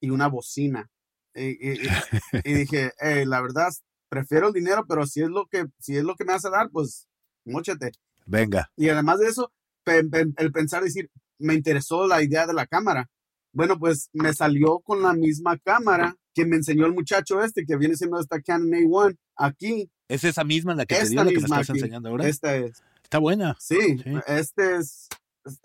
y 0.00 0.10
una 0.10 0.28
bocina. 0.28 0.90
Y, 1.34 1.48
y- 1.50 1.88
y- 1.88 1.88
y 2.44 2.54
dije, 2.54 2.92
hey, 3.00 3.24
la 3.26 3.40
verdad, 3.42 3.70
prefiero 4.08 4.48
el 4.48 4.54
dinero, 4.54 4.84
pero 4.88 5.06
si 5.06 5.22
es 5.22 5.28
lo 5.28 5.46
que, 5.46 5.66
si 5.78 5.96
es 5.96 6.04
lo 6.04 6.14
que 6.16 6.24
me 6.24 6.32
hace 6.32 6.50
dar, 6.50 6.70
pues, 6.70 7.06
móchate. 7.44 7.92
Venga. 8.28 8.70
Y 8.76 8.88
además 8.90 9.18
de 9.18 9.28
eso, 9.28 9.52
el 9.86 10.52
pensar, 10.52 10.84
decir, 10.84 11.10
me 11.38 11.54
interesó 11.54 12.06
la 12.06 12.22
idea 12.22 12.46
de 12.46 12.52
la 12.52 12.66
cámara. 12.66 13.10
Bueno, 13.52 13.78
pues 13.78 14.10
me 14.12 14.34
salió 14.34 14.80
con 14.80 15.02
la 15.02 15.14
misma 15.14 15.56
cámara 15.58 16.14
que 16.34 16.44
me 16.44 16.56
enseñó 16.56 16.86
el 16.86 16.92
muchacho 16.92 17.42
este, 17.42 17.64
que 17.64 17.76
viene 17.76 17.96
siendo 17.96 18.20
esta 18.20 18.40
Canon 18.42 18.70
A1 18.70 19.16
aquí. 19.36 19.90
¿Es 20.08 20.24
esa 20.24 20.44
misma 20.44 20.74
la 20.74 20.84
que 20.84 20.94
te 20.94 21.08
dio, 21.08 21.24
la 21.24 21.30
que 21.30 21.38
me 21.38 21.44
estás 21.44 21.70
enseñando 21.70 22.10
ahora? 22.10 22.28
Esta 22.28 22.54
es. 22.56 22.82
Está 23.02 23.18
buena. 23.18 23.56
Sí, 23.58 23.96
este 24.26 24.76
es, 24.76 25.08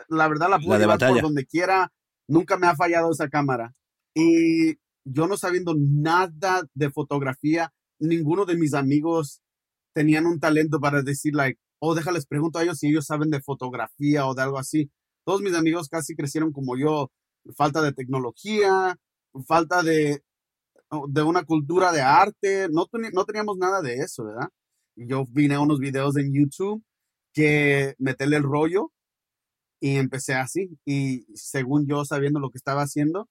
la 0.08 0.30
verdad 0.30 0.50
la 0.50 0.60
puedo 0.60 0.80
llevar 0.80 0.98
por 0.98 1.22
donde 1.22 1.46
quiera. 1.46 1.92
Nunca 2.28 2.58
me 2.58 2.68
ha 2.68 2.76
fallado 2.76 3.12
esa 3.12 3.28
cámara. 3.28 3.76
Y 4.16 4.78
yo 5.04 5.28
no 5.28 5.36
sabiendo 5.36 5.76
nada 5.78 6.64
de 6.74 6.90
fotografía, 6.90 7.74
ninguno 8.00 8.46
de 8.46 8.56
mis 8.56 8.74
amigos 8.74 9.42
tenían 9.94 10.26
un 10.26 10.40
talento 10.40 10.80
para 10.80 11.02
decir, 11.02 11.36
like, 11.36 11.60
oh, 11.86 11.96
déjales 11.96 12.26
pregunto 12.26 12.60
a 12.60 12.64
ellos 12.64 12.80
si 12.80 12.88
ellos 12.88 13.06
saben 13.06 13.30
de 13.30 13.42
fotografía 13.42 14.26
o 14.26 14.34
de 14.34 14.42
algo 14.42 14.58
así. 14.58 14.90
Todos 15.26 15.42
mis 15.42 15.54
amigos 15.54 15.90
casi 15.90 16.16
crecieron 16.16 16.54
como 16.54 16.78
yo, 16.78 17.12
falta 17.58 17.82
de 17.82 17.92
tecnología, 17.94 18.96
falta 19.46 19.84
de, 19.84 20.24
de 21.10 21.22
una 21.24 21.44
cultura 21.44 21.92
de 21.92 22.02
arte, 22.02 22.70
no, 22.72 22.86
no 23.14 23.26
teníamos 23.26 23.58
nada 23.58 23.82
de 23.82 23.96
eso, 23.96 24.24
¿verdad? 24.26 24.50
Yo 24.96 25.26
vine 25.30 25.56
a 25.56 25.60
unos 25.60 25.80
videos 25.80 26.16
en 26.18 26.34
YouTube 26.34 26.84
que 27.34 27.96
meterle 27.98 28.38
el 28.38 28.44
rollo 28.44 28.92
y 29.82 29.98
empecé 29.98 30.36
así. 30.36 30.78
Y 30.86 31.26
según 31.36 31.86
yo, 31.88 32.06
sabiendo 32.06 32.40
lo 32.40 32.50
que 32.50 32.58
estaba 32.60 32.84
haciendo, 32.84 33.28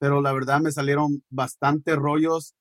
pero 0.00 0.20
la 0.20 0.32
verdad 0.32 0.60
me 0.60 0.72
salieron 0.72 1.22
bastante 1.30 1.94
rollos 1.94 2.54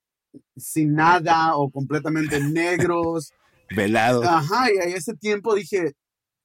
sin 0.56 0.94
nada 0.94 1.56
o 1.58 1.72
completamente 1.72 2.40
negros. 2.40 3.34
Velados. 3.76 4.26
Ajá, 4.26 4.72
y 4.72 4.78
a 4.78 4.84
ese 4.84 5.16
tiempo 5.16 5.56
dije, 5.56 5.94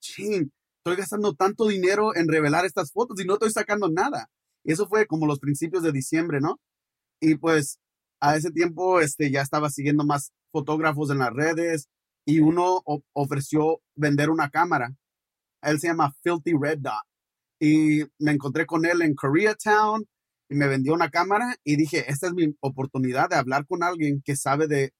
ching, 0.00 0.50
estoy 0.78 0.97
gastando 0.97 1.35
tanto 1.35 1.66
dinero 1.68 2.14
en 2.16 2.28
revelar 2.28 2.64
estas 2.64 2.92
fotos 2.92 3.20
y 3.20 3.25
no 3.25 3.35
estoy 3.35 3.50
sacando 3.50 3.88
nada. 3.88 4.28
Y 4.64 4.73
eso 4.73 4.88
fue 4.88 5.06
como 5.06 5.26
los 5.26 5.38
principios 5.38 5.82
de 5.82 5.92
diciembre, 5.92 6.40
¿no? 6.40 6.58
Y 7.20 7.37
pues 7.37 7.78
a 8.20 8.37
ese 8.37 8.50
tiempo 8.50 9.00
este, 9.00 9.30
ya 9.30 9.42
estaba 9.42 9.70
siguiendo 9.70 10.04
más 10.04 10.32
fotógrafos 10.52 11.11
en 11.11 11.18
las 11.18 11.32
redes, 11.32 11.88
y 12.28 12.40
uno 12.40 12.82
ofreció 13.14 13.80
vender 13.97 14.28
una 14.28 14.50
cámara. 14.50 14.94
Él 15.62 15.80
se 15.80 15.87
llama 15.87 16.12
Filthy 16.23 16.52
Red 16.61 16.80
Dot. 16.80 17.02
Y 17.58 18.02
me 18.18 18.32
encontré 18.32 18.66
con 18.66 18.85
él 18.85 19.00
en 19.00 19.14
Koreatown 19.14 20.04
y 20.50 20.54
me 20.54 20.68
vendió 20.68 20.92
una 20.92 21.08
cámara 21.08 21.56
y 21.64 21.76
dije, 21.76 22.04
esta 22.12 22.26
es 22.26 22.35
mi 22.35 22.54
oportunidad 22.61 23.30
de 23.30 23.37
hablar 23.37 23.66
con 23.66 23.82
alguien 23.82 24.20
que 24.23 24.37
sabe 24.37 24.66
de 24.68 24.92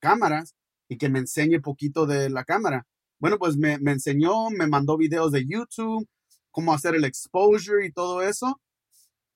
cámaras 0.00 0.54
y 0.88 0.98
que 0.98 1.08
me 1.08 1.18
enseñe 1.20 1.60
poquito 1.60 2.06
de 2.06 2.30
la 2.30 2.44
cámara. 2.44 2.86
Bueno, 3.18 3.38
pues 3.38 3.56
me, 3.56 3.78
me 3.78 3.92
enseñó, 3.92 4.50
me 4.50 4.66
mandó 4.66 4.96
videos 4.96 5.32
de 5.32 5.46
YouTube, 5.46 6.06
cómo 6.50 6.72
hacer 6.72 6.94
el 6.94 7.04
exposure 7.04 7.86
y 7.86 7.92
todo 7.92 8.22
eso. 8.22 8.60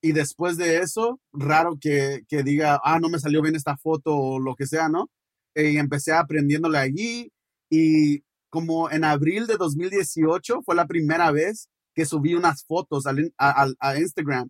Y 0.01 0.13
después 0.13 0.57
de 0.57 0.79
eso, 0.79 1.19
raro 1.31 1.77
que, 1.79 2.21
que 2.27 2.43
diga, 2.43 2.81
ah, 2.83 2.99
no 2.99 3.09
me 3.09 3.19
salió 3.19 3.41
bien 3.41 3.55
esta 3.55 3.77
foto 3.77 4.15
o 4.15 4.39
lo 4.39 4.55
que 4.55 4.65
sea, 4.65 4.89
¿no? 4.89 5.09
Y 5.53 5.77
empecé 5.77 6.13
aprendiéndole 6.13 6.79
allí 6.79 7.31
y 7.69 8.23
como 8.49 8.91
en 8.91 9.03
abril 9.03 9.47
de 9.47 9.57
2018 9.57 10.61
fue 10.63 10.75
la 10.75 10.85
primera 10.85 11.31
vez 11.31 11.69
que 11.93 12.05
subí 12.05 12.33
unas 12.33 12.63
fotos 12.65 13.05
a, 13.07 13.97
Instagram. 13.97 14.49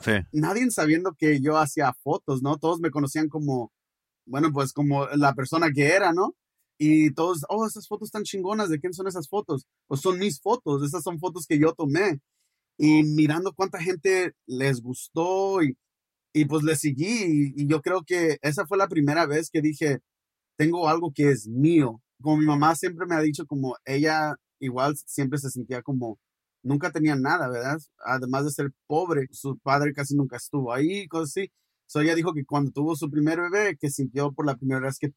Sí. 0.00 0.12
Nadie 0.32 0.70
sabiendo 0.70 1.14
que 1.14 1.40
yo 1.40 1.58
hacía 1.58 1.92
fotos, 2.02 2.42
¿no? 2.42 2.58
Todos 2.58 2.80
me 2.80 2.90
conocían 2.90 3.28
como, 3.28 3.72
bueno, 4.26 4.52
pues 4.52 4.72
como 4.72 5.06
la 5.08 5.34
persona 5.34 5.70
que 5.72 5.86
era, 5.86 6.12
¿no? 6.12 6.34
Y 6.78 7.12
todos, 7.14 7.44
oh, 7.48 7.66
esas 7.66 7.88
fotos 7.88 8.08
están 8.08 8.24
chingonas, 8.24 8.68
¿de 8.70 8.80
quién 8.80 8.92
son 8.94 9.08
esas 9.08 9.28
fotos? 9.28 9.66
Pues 9.88 10.00
son 10.02 10.18
mis 10.18 10.40
fotos, 10.40 10.82
esas 10.84 11.02
son 11.02 11.18
fotos 11.20 11.46
que 11.46 11.58
yo 11.58 11.72
tomé. 11.74 12.20
Y 12.78 13.04
mirando 13.04 13.52
cuánta 13.54 13.80
gente 13.80 14.32
les 14.46 14.82
gustó 14.82 15.62
y, 15.62 15.76
y 16.34 16.46
pues 16.46 16.64
le 16.64 16.76
seguí. 16.76 17.52
y 17.56 17.66
yo 17.68 17.82
creo 17.82 18.02
que 18.04 18.38
esa 18.42 18.66
fue 18.66 18.78
la 18.78 18.88
primera 18.88 19.26
vez 19.26 19.50
que 19.50 19.62
dije, 19.62 20.00
tengo 20.56 20.88
algo 20.88 21.12
que 21.14 21.30
es 21.30 21.48
mío, 21.48 22.02
como 22.22 22.38
mi 22.38 22.46
mamá 22.46 22.74
siempre 22.74 23.06
me 23.06 23.14
ha 23.14 23.20
dicho, 23.20 23.46
como 23.46 23.76
ella 23.84 24.36
igual 24.58 24.96
siempre 25.06 25.38
se 25.38 25.50
sentía 25.50 25.82
como, 25.82 26.18
nunca 26.62 26.90
tenía 26.90 27.14
nada, 27.16 27.48
¿verdad? 27.48 27.78
Además 28.04 28.44
de 28.44 28.50
ser 28.52 28.70
pobre, 28.86 29.28
su 29.32 29.58
padre 29.58 29.92
casi 29.92 30.16
nunca 30.16 30.36
estuvo 30.36 30.72
ahí, 30.72 31.06
cosas 31.08 31.30
así. 31.30 31.50
So 31.86 32.00
ella 32.00 32.14
dijo 32.14 32.34
que 32.34 32.44
cuando 32.44 32.72
tuvo 32.72 32.96
su 32.96 33.10
primer 33.10 33.40
bebé, 33.40 33.76
que 33.76 33.90
sintió 33.90 34.32
por 34.32 34.44
la 34.44 34.56
primera 34.56 34.80
vez 34.80 34.98
que 34.98 35.12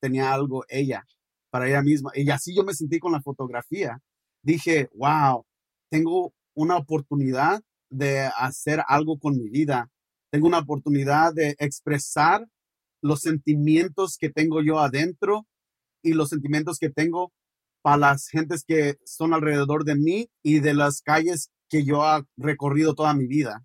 tenía 0.00 0.32
algo 0.32 0.64
ella, 0.68 1.04
para 1.50 1.68
ella 1.68 1.82
misma. 1.82 2.12
Y 2.14 2.30
así 2.30 2.54
yo 2.54 2.64
me 2.64 2.74
sentí 2.74 2.98
con 2.98 3.12
la 3.12 3.20
fotografía. 3.20 4.00
Dije, 4.42 4.88
wow, 4.94 5.44
tengo 5.90 6.32
una 6.54 6.76
oportunidad 6.76 7.60
de 7.90 8.20
hacer 8.38 8.82
algo 8.86 9.18
con 9.18 9.36
mi 9.36 9.48
vida. 9.48 9.90
Tengo 10.30 10.46
una 10.46 10.60
oportunidad 10.60 11.34
de 11.34 11.56
expresar 11.58 12.46
los 13.02 13.20
sentimientos 13.20 14.16
que 14.18 14.30
tengo 14.30 14.62
yo 14.62 14.78
adentro 14.78 15.46
y 16.02 16.12
los 16.12 16.28
sentimientos 16.28 16.78
que 16.78 16.90
tengo 16.90 17.32
para 17.82 17.98
las 17.98 18.28
gentes 18.28 18.64
que 18.64 18.96
son 19.04 19.34
alrededor 19.34 19.84
de 19.84 19.96
mí 19.96 20.28
y 20.42 20.60
de 20.60 20.74
las 20.74 21.02
calles 21.02 21.50
que 21.68 21.84
yo 21.84 22.04
he 22.04 22.24
recorrido 22.36 22.94
toda 22.94 23.14
mi 23.14 23.26
vida 23.26 23.64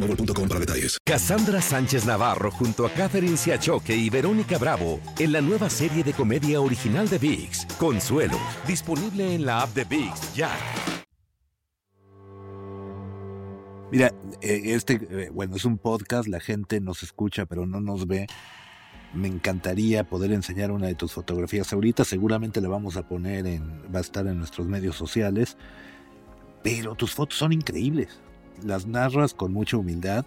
para 0.00 0.60
detalles. 0.60 0.98
Cassandra 1.04 1.60
Sánchez 1.60 2.06
Navarro 2.06 2.50
junto 2.50 2.86
a 2.86 2.90
Catherine 2.90 3.36
Siachoque 3.36 3.94
y 3.96 4.10
Verónica 4.10 4.58
Bravo 4.58 5.00
en 5.18 5.32
la 5.32 5.40
nueva 5.40 5.68
serie 5.70 6.02
de 6.04 6.12
comedia 6.12 6.60
original 6.60 7.08
de 7.08 7.18
VIX, 7.18 7.66
Consuelo, 7.78 8.38
disponible 8.66 9.34
en 9.34 9.44
la 9.44 9.62
app 9.62 9.74
de 9.74 9.84
VIX 9.84 10.34
ya. 10.34 10.50
Mira, 13.90 14.12
eh, 14.42 14.62
este, 14.66 15.00
eh, 15.10 15.30
bueno, 15.32 15.56
es 15.56 15.64
un 15.64 15.78
podcast, 15.78 16.28
la 16.28 16.40
gente 16.40 16.80
nos 16.80 17.02
escucha 17.02 17.46
pero 17.46 17.66
no 17.66 17.80
nos 17.80 18.06
ve. 18.06 18.26
Me 19.14 19.26
encantaría 19.26 20.04
poder 20.04 20.32
enseñar 20.32 20.70
una 20.70 20.86
de 20.86 20.94
tus 20.94 21.12
fotografías 21.12 21.72
ahorita, 21.72 22.04
seguramente 22.04 22.60
la 22.60 22.68
vamos 22.68 22.98
a 22.98 23.08
poner 23.08 23.46
en, 23.46 23.82
va 23.92 23.98
a 23.98 24.02
estar 24.02 24.26
en 24.26 24.36
nuestros 24.36 24.66
medios 24.66 24.96
sociales, 24.96 25.56
pero 26.62 26.94
tus 26.94 27.14
fotos 27.14 27.38
son 27.38 27.54
increíbles 27.54 28.20
las 28.64 28.86
narras 28.86 29.34
con 29.34 29.52
mucha 29.52 29.76
humildad, 29.76 30.24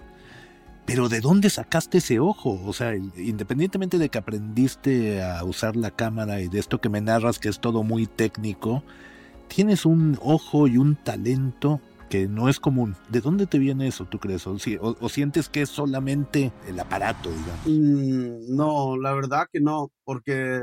pero 0.85 1.09
¿de 1.09 1.21
dónde 1.21 1.49
sacaste 1.49 1.99
ese 1.99 2.19
ojo? 2.19 2.59
O 2.65 2.73
sea, 2.73 2.95
independientemente 2.95 3.97
de 3.97 4.09
que 4.09 4.17
aprendiste 4.17 5.23
a 5.23 5.43
usar 5.43 5.75
la 5.75 5.91
cámara 5.91 6.41
y 6.41 6.47
de 6.47 6.59
esto 6.59 6.81
que 6.81 6.89
me 6.89 7.01
narras 7.01 7.39
que 7.39 7.49
es 7.49 7.59
todo 7.59 7.83
muy 7.83 8.07
técnico, 8.07 8.83
tienes 9.47 9.85
un 9.85 10.17
ojo 10.21 10.67
y 10.67 10.77
un 10.77 10.95
talento 10.95 11.79
que 12.09 12.27
no 12.27 12.49
es 12.49 12.59
común. 12.59 12.95
¿De 13.09 13.21
dónde 13.21 13.47
te 13.47 13.57
viene 13.57 13.87
eso, 13.87 14.05
tú 14.05 14.19
crees? 14.19 14.45
¿O, 14.45 14.57
sientes 15.09 15.47
que 15.47 15.61
es 15.61 15.69
solamente 15.69 16.51
el 16.67 16.77
aparato, 16.79 17.29
digamos? 17.29 17.65
Mm, 17.65 18.53
no, 18.53 18.97
la 18.97 19.13
verdad 19.13 19.47
que 19.51 19.61
no, 19.61 19.91
porque 20.03 20.59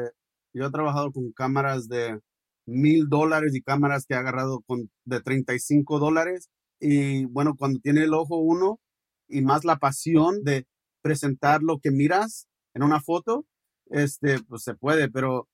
yo 0.53 0.67
he 0.67 0.71
trabajado 0.71 1.11
con 1.11 1.33
cámaras 1.33 1.89
de 1.89 2.21
mil 2.67 3.09
dólares 3.09 3.55
y 3.55 3.63
cámaras 3.63 4.05
que 4.05 4.13
he 4.13 4.19
agarrado 4.19 4.61
con 4.67 4.91
de 5.07 5.21
35 5.23 5.99
dólares 5.99 6.51
y 6.81 7.25
bueno, 7.27 7.57
cuando 7.57 7.81
tiene 7.81 8.05
el 8.05 8.15
ojo 8.15 8.39
uno 8.39 8.81
y 9.29 9.43
más 9.43 9.65
la 9.65 9.77
pasión 9.79 10.43
de 10.45 10.67
presentar 11.03 11.63
lo 11.63 11.79
que 11.81 11.91
miras 11.91 12.47
en 12.75 12.83
una 12.83 13.01
foto, 13.01 13.47
este, 13.87 14.43
pues 14.45 14.63
se 14.63 14.75
puede, 14.75 15.11
pero 15.11 15.49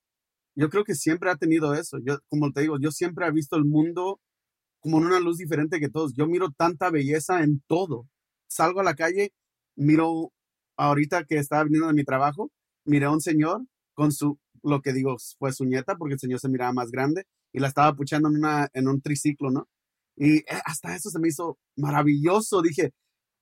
yo 0.55 0.69
creo 0.69 0.83
que 0.83 0.95
siempre 0.95 1.29
ha 1.29 1.35
tenido 1.35 1.73
eso. 1.73 1.97
Yo, 2.03 2.19
como 2.29 2.51
te 2.51 2.61
digo, 2.61 2.77
yo 2.79 2.91
siempre 2.91 3.27
he 3.27 3.31
visto 3.31 3.55
el 3.57 3.65
mundo 3.65 4.19
como 4.79 4.99
en 4.99 5.07
una 5.07 5.19
luz 5.19 5.37
diferente 5.37 5.79
que 5.79 5.89
todos. 5.89 6.13
Yo 6.15 6.27
miro 6.27 6.51
tanta 6.51 6.89
belleza 6.91 7.43
en 7.43 7.61
todo. 7.67 8.07
Salgo 8.47 8.81
a 8.81 8.83
la 8.83 8.95
calle, 8.95 9.33
miro 9.75 10.31
ahorita 10.77 11.25
que 11.25 11.37
estaba 11.37 11.63
viniendo 11.63 11.87
de 11.87 11.93
mi 11.93 12.03
trabajo, 12.03 12.51
miré 12.85 13.05
a 13.05 13.11
un 13.11 13.21
señor 13.21 13.65
con 13.93 14.11
su, 14.11 14.39
lo 14.63 14.81
que 14.81 14.93
digo 14.93 15.17
fue 15.39 15.53
su 15.53 15.65
nieta, 15.65 15.95
porque 15.95 16.13
el 16.13 16.19
señor 16.19 16.39
se 16.39 16.49
miraba 16.49 16.73
más 16.73 16.91
grande, 16.91 17.25
y 17.51 17.59
la 17.59 17.67
estaba 17.67 17.95
puchando 17.95 18.29
en, 18.29 18.35
una, 18.37 18.69
en 18.73 18.87
un 18.87 19.01
triciclo, 19.01 19.51
¿no? 19.51 19.67
Y 20.17 20.37
eh, 20.37 20.45
hasta 20.65 20.95
eso 20.95 21.09
se 21.09 21.19
me 21.19 21.27
hizo 21.27 21.57
maravilloso. 21.75 22.61
Dije, 22.61 22.91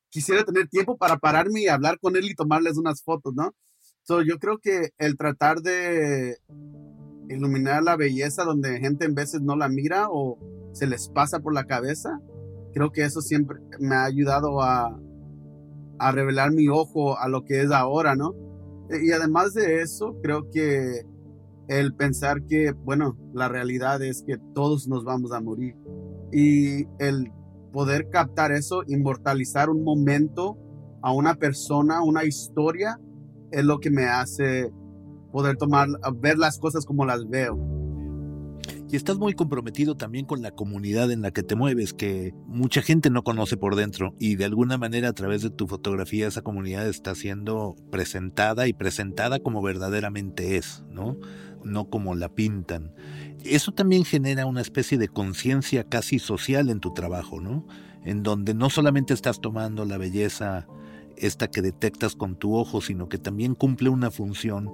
quisiera 0.09 0.43
tener 0.43 0.67
tiempo 0.67 0.97
para 0.97 1.17
pararme 1.17 1.61
y 1.61 1.67
hablar 1.67 1.99
con 1.99 2.15
él 2.15 2.25
y 2.25 2.35
tomarles 2.35 2.77
unas 2.77 3.03
fotos, 3.03 3.33
¿no? 3.35 3.51
So, 4.03 4.21
yo 4.21 4.37
creo 4.37 4.57
que 4.57 4.89
el 4.97 5.17
tratar 5.17 5.61
de 5.61 6.37
iluminar 7.29 7.83
la 7.83 7.95
belleza 7.95 8.43
donde 8.43 8.79
gente 8.79 9.05
en 9.05 9.15
veces 9.15 9.41
no 9.41 9.55
la 9.55 9.69
mira 9.69 10.07
o 10.09 10.37
se 10.73 10.87
les 10.87 11.07
pasa 11.09 11.39
por 11.39 11.53
la 11.53 11.65
cabeza, 11.65 12.19
creo 12.73 12.91
que 12.91 13.03
eso 13.03 13.21
siempre 13.21 13.59
me 13.79 13.95
ha 13.95 14.03
ayudado 14.03 14.61
a, 14.61 14.99
a 15.99 16.11
revelar 16.11 16.51
mi 16.51 16.67
ojo 16.67 17.17
a 17.17 17.29
lo 17.29 17.45
que 17.45 17.61
es 17.61 17.71
ahora, 17.71 18.15
¿no? 18.15 18.35
Y 18.89 19.11
además 19.11 19.53
de 19.53 19.81
eso, 19.81 20.19
creo 20.21 20.49
que 20.51 21.03
el 21.67 21.95
pensar 21.95 22.43
que, 22.45 22.71
bueno, 22.71 23.17
la 23.33 23.47
realidad 23.47 24.01
es 24.03 24.23
que 24.23 24.37
todos 24.53 24.87
nos 24.87 25.05
vamos 25.05 25.31
a 25.31 25.39
morir. 25.39 25.75
Y 26.33 26.87
el 26.99 27.31
poder 27.71 28.09
captar 28.09 28.51
eso, 28.51 28.83
inmortalizar 28.87 29.69
un 29.69 29.83
momento 29.83 30.57
a 31.01 31.11
una 31.13 31.35
persona, 31.35 32.01
una 32.01 32.23
historia, 32.23 32.99
es 33.51 33.63
lo 33.63 33.79
que 33.79 33.91
me 33.91 34.05
hace 34.05 34.71
poder 35.31 35.57
tomar, 35.57 35.87
ver 36.15 36.37
las 36.37 36.59
cosas 36.59 36.85
como 36.85 37.05
las 37.05 37.27
veo. 37.27 37.57
Y 38.93 38.95
estás 38.95 39.17
muy 39.17 39.33
comprometido 39.33 39.95
también 39.95 40.27
con 40.27 40.43
la 40.43 40.51
comunidad 40.51 41.11
en 41.11 41.23
la 41.23 41.31
que 41.31 41.41
te 41.41 41.55
mueves, 41.55 41.93
que 41.93 42.31
mucha 42.45 42.83
gente 42.83 43.09
no 43.09 43.23
conoce 43.23 43.57
por 43.57 43.75
dentro 43.75 44.13
y 44.19 44.35
de 44.35 44.45
alguna 44.45 44.77
manera 44.77 45.09
a 45.09 45.13
través 45.13 45.41
de 45.41 45.49
tu 45.49 45.65
fotografía 45.65 46.27
esa 46.27 46.43
comunidad 46.43 46.87
está 46.87 47.15
siendo 47.15 47.75
presentada 47.89 48.67
y 48.67 48.73
presentada 48.73 49.39
como 49.39 49.63
verdaderamente 49.63 50.57
es, 50.57 50.83
¿no? 50.91 51.17
No 51.63 51.89
como 51.89 52.15
la 52.15 52.29
pintan. 52.29 52.93
Eso 53.43 53.71
también 53.73 54.05
genera 54.05 54.45
una 54.45 54.61
especie 54.61 54.97
de 54.97 55.07
conciencia 55.07 55.83
casi 55.83 56.19
social 56.19 56.69
en 56.69 56.79
tu 56.79 56.93
trabajo, 56.93 57.41
¿no? 57.41 57.65
En 58.05 58.23
donde 58.23 58.53
no 58.53 58.69
solamente 58.69 59.13
estás 59.13 59.41
tomando 59.41 59.85
la 59.85 59.97
belleza 59.97 60.67
esta 61.17 61.49
que 61.49 61.61
detectas 61.61 62.15
con 62.15 62.35
tu 62.35 62.55
ojo, 62.55 62.81
sino 62.81 63.09
que 63.09 63.17
también 63.17 63.55
cumple 63.55 63.89
una 63.89 64.11
función 64.11 64.71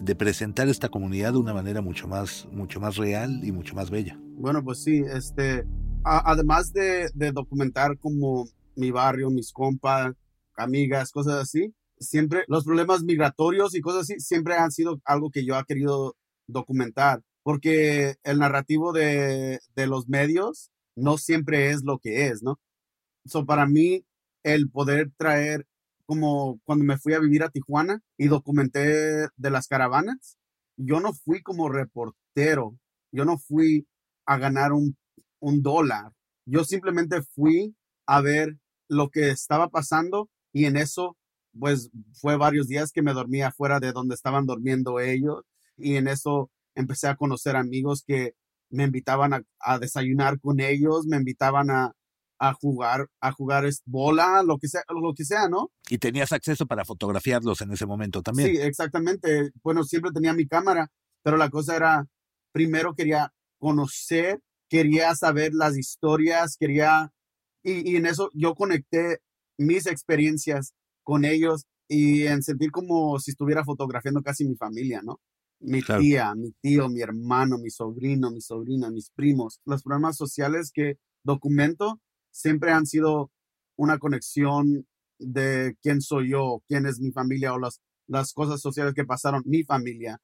de 0.00 0.16
presentar 0.16 0.68
esta 0.68 0.88
comunidad 0.88 1.32
de 1.32 1.38
una 1.38 1.54
manera 1.54 1.80
mucho 1.80 2.08
más, 2.08 2.48
mucho 2.52 2.80
más 2.80 2.96
real 2.96 3.44
y 3.44 3.52
mucho 3.52 3.74
más 3.74 3.90
bella. 3.90 4.18
Bueno, 4.36 4.62
pues 4.62 4.82
sí, 4.82 5.02
este, 5.12 5.64
además 6.02 6.72
de, 6.72 7.10
de, 7.14 7.32
documentar 7.32 7.98
como 7.98 8.48
mi 8.74 8.90
barrio, 8.90 9.30
mis 9.30 9.52
compas, 9.52 10.14
amigas, 10.56 11.12
cosas 11.12 11.34
así, 11.34 11.72
siempre 11.98 12.44
los 12.48 12.64
problemas 12.64 13.02
migratorios 13.02 13.74
y 13.74 13.80
cosas 13.80 14.02
así 14.02 14.20
siempre 14.20 14.54
han 14.54 14.70
sido 14.70 15.00
algo 15.04 15.30
que 15.30 15.44
yo 15.44 15.58
he 15.58 15.64
querido 15.64 16.16
documentar, 16.46 17.22
porque 17.42 18.16
el 18.24 18.38
narrativo 18.38 18.92
de, 18.92 19.60
de 19.76 19.86
los 19.86 20.08
medios 20.08 20.70
no 20.96 21.18
siempre 21.18 21.70
es 21.70 21.84
lo 21.84 21.98
que 21.98 22.26
es, 22.28 22.42
¿no? 22.42 22.58
So, 23.26 23.46
para 23.46 23.66
mí, 23.66 24.04
el 24.42 24.70
poder 24.70 25.10
traer 25.16 25.66
como 26.06 26.60
cuando 26.64 26.84
me 26.84 26.98
fui 26.98 27.14
a 27.14 27.18
vivir 27.20 27.42
a 27.42 27.50
Tijuana 27.50 28.00
y 28.18 28.28
documenté 28.28 29.28
de 29.36 29.50
las 29.50 29.68
caravanas, 29.68 30.36
yo 30.76 31.00
no 31.00 31.12
fui 31.14 31.42
como 31.42 31.68
reportero, 31.68 32.76
yo 33.12 33.24
no 33.24 33.38
fui 33.38 33.86
a 34.26 34.36
ganar 34.38 34.72
un, 34.72 34.96
un 35.40 35.62
dólar, 35.62 36.12
yo 36.46 36.64
simplemente 36.64 37.22
fui 37.22 37.74
a 38.06 38.20
ver 38.20 38.56
lo 38.88 39.08
que 39.10 39.30
estaba 39.30 39.68
pasando 39.68 40.28
y 40.52 40.66
en 40.66 40.76
eso, 40.76 41.16
pues 41.58 41.90
fue 42.12 42.36
varios 42.36 42.68
días 42.68 42.92
que 42.92 43.02
me 43.02 43.14
dormía 43.14 43.50
fuera 43.52 43.80
de 43.80 43.92
donde 43.92 44.14
estaban 44.14 44.46
durmiendo 44.46 45.00
ellos 45.00 45.44
y 45.76 45.96
en 45.96 46.08
eso 46.08 46.50
empecé 46.74 47.08
a 47.08 47.16
conocer 47.16 47.56
amigos 47.56 48.02
que 48.06 48.34
me 48.70 48.84
invitaban 48.84 49.34
a, 49.34 49.42
a 49.60 49.78
desayunar 49.78 50.40
con 50.40 50.60
ellos, 50.60 51.06
me 51.06 51.16
invitaban 51.16 51.70
a, 51.70 51.92
a 52.38 52.52
jugar, 52.52 53.08
a 53.20 53.32
jugar 53.32 53.64
bola, 53.84 54.42
lo 54.42 54.58
que 54.58 54.68
sea, 54.68 54.82
lo 54.88 55.14
que 55.14 55.24
sea, 55.24 55.48
¿no? 55.48 55.70
Y 55.88 55.98
tenías 55.98 56.32
acceso 56.32 56.66
para 56.66 56.84
fotografiarlos 56.84 57.60
en 57.60 57.72
ese 57.72 57.86
momento 57.86 58.22
también. 58.22 58.50
Sí, 58.50 58.60
exactamente. 58.60 59.50
Bueno, 59.62 59.84
siempre 59.84 60.10
tenía 60.12 60.32
mi 60.32 60.46
cámara, 60.46 60.90
pero 61.22 61.36
la 61.36 61.50
cosa 61.50 61.76
era, 61.76 62.06
primero 62.52 62.94
quería 62.94 63.32
conocer, 63.58 64.40
quería 64.68 65.14
saber 65.14 65.54
las 65.54 65.76
historias, 65.76 66.56
quería, 66.58 67.12
y, 67.62 67.96
en 67.96 68.06
eso 68.06 68.30
yo 68.34 68.54
conecté 68.54 69.18
mis 69.56 69.86
experiencias 69.86 70.74
con 71.02 71.24
ellos 71.24 71.66
y 71.88 72.26
en 72.26 72.42
sentir 72.42 72.70
como 72.70 73.18
si 73.20 73.30
estuviera 73.30 73.64
fotografiando 73.64 74.22
casi 74.22 74.44
mi 74.44 74.56
familia, 74.56 75.00
¿no? 75.02 75.20
Mi 75.66 75.82
tía, 75.82 76.34
mi 76.34 76.52
tío, 76.60 76.90
mi 76.90 77.00
hermano, 77.00 77.56
mi 77.58 77.70
sobrino, 77.70 78.30
mi 78.30 78.42
sobrina, 78.42 78.90
mis 78.90 79.10
primos, 79.10 79.60
los 79.64 79.82
programas 79.82 80.16
sociales 80.16 80.70
que 80.72 80.98
documento 81.22 82.00
siempre 82.30 82.70
han 82.72 82.84
sido 82.84 83.30
una 83.76 83.98
conexión 83.98 84.86
de 85.18 85.74
quién 85.82 86.02
soy 86.02 86.32
yo, 86.32 86.62
quién 86.68 86.84
es 86.86 87.00
mi 87.00 87.12
familia 87.12 87.54
o 87.54 87.58
las, 87.58 87.80
las 88.06 88.34
cosas 88.34 88.60
sociales 88.60 88.92
que 88.94 89.06
pasaron 89.06 89.42
mi 89.46 89.64
familia. 89.64 90.18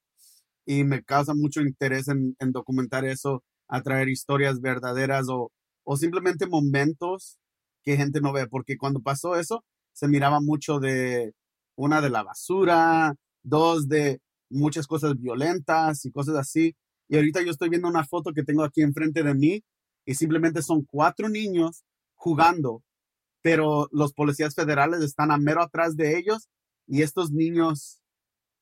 Y 0.67 0.85
me 0.85 1.03
causa 1.03 1.33
mucho 1.35 1.63
interés 1.63 2.09
en, 2.09 2.37
documentar 2.53 3.07
eso, 3.07 3.43
a 3.69 3.83
traer 3.83 4.11
historias 4.11 4.61
verdaderas 4.61 5.27
o, 5.31 5.51
o 5.85 5.97
simplemente 5.97 6.47
momentos 6.47 7.39
que 7.83 7.97
gente 7.97 8.21
no 8.21 8.33
ve, 8.33 8.47
porque 8.47 8.77
cuando 8.77 9.01
pasó 9.01 9.37
eso, 9.37 9.65
se 9.95 10.07
miraba 10.07 10.41
mucho 10.41 10.81
de 10.81 11.33
una 11.77 12.03
de 12.03 12.11
la 12.11 12.23
basura, 12.23 13.15
dos 13.43 13.89
de 13.89 14.21
muchas 14.51 14.87
cosas 14.87 15.19
violentas 15.19 16.05
y 16.05 16.11
cosas 16.11 16.37
así. 16.37 16.75
Y 17.09 17.17
ahorita 17.17 17.43
yo 17.43 17.51
estoy 17.51 17.71
viendo 17.71 17.89
una 17.89 18.05
foto 18.05 18.33
que 18.33 18.45
tengo 18.45 18.63
aquí 18.63 18.83
enfrente 18.83 19.23
de 19.23 19.35
mí 19.35 19.65
y 20.05 20.15
simplemente 20.15 20.63
son 20.63 20.85
cuatro 20.85 21.29
niños 21.29 21.85
jugando, 22.15 22.83
pero 23.43 23.89
los 23.93 24.13
policías 24.13 24.55
federales 24.55 25.01
están 25.01 25.31
a 25.31 25.39
mero 25.39 25.63
atrás 25.63 25.97
de 25.97 26.19
ellos 26.19 26.49
y 26.87 27.03
estos 27.03 27.31
niños, 27.31 28.03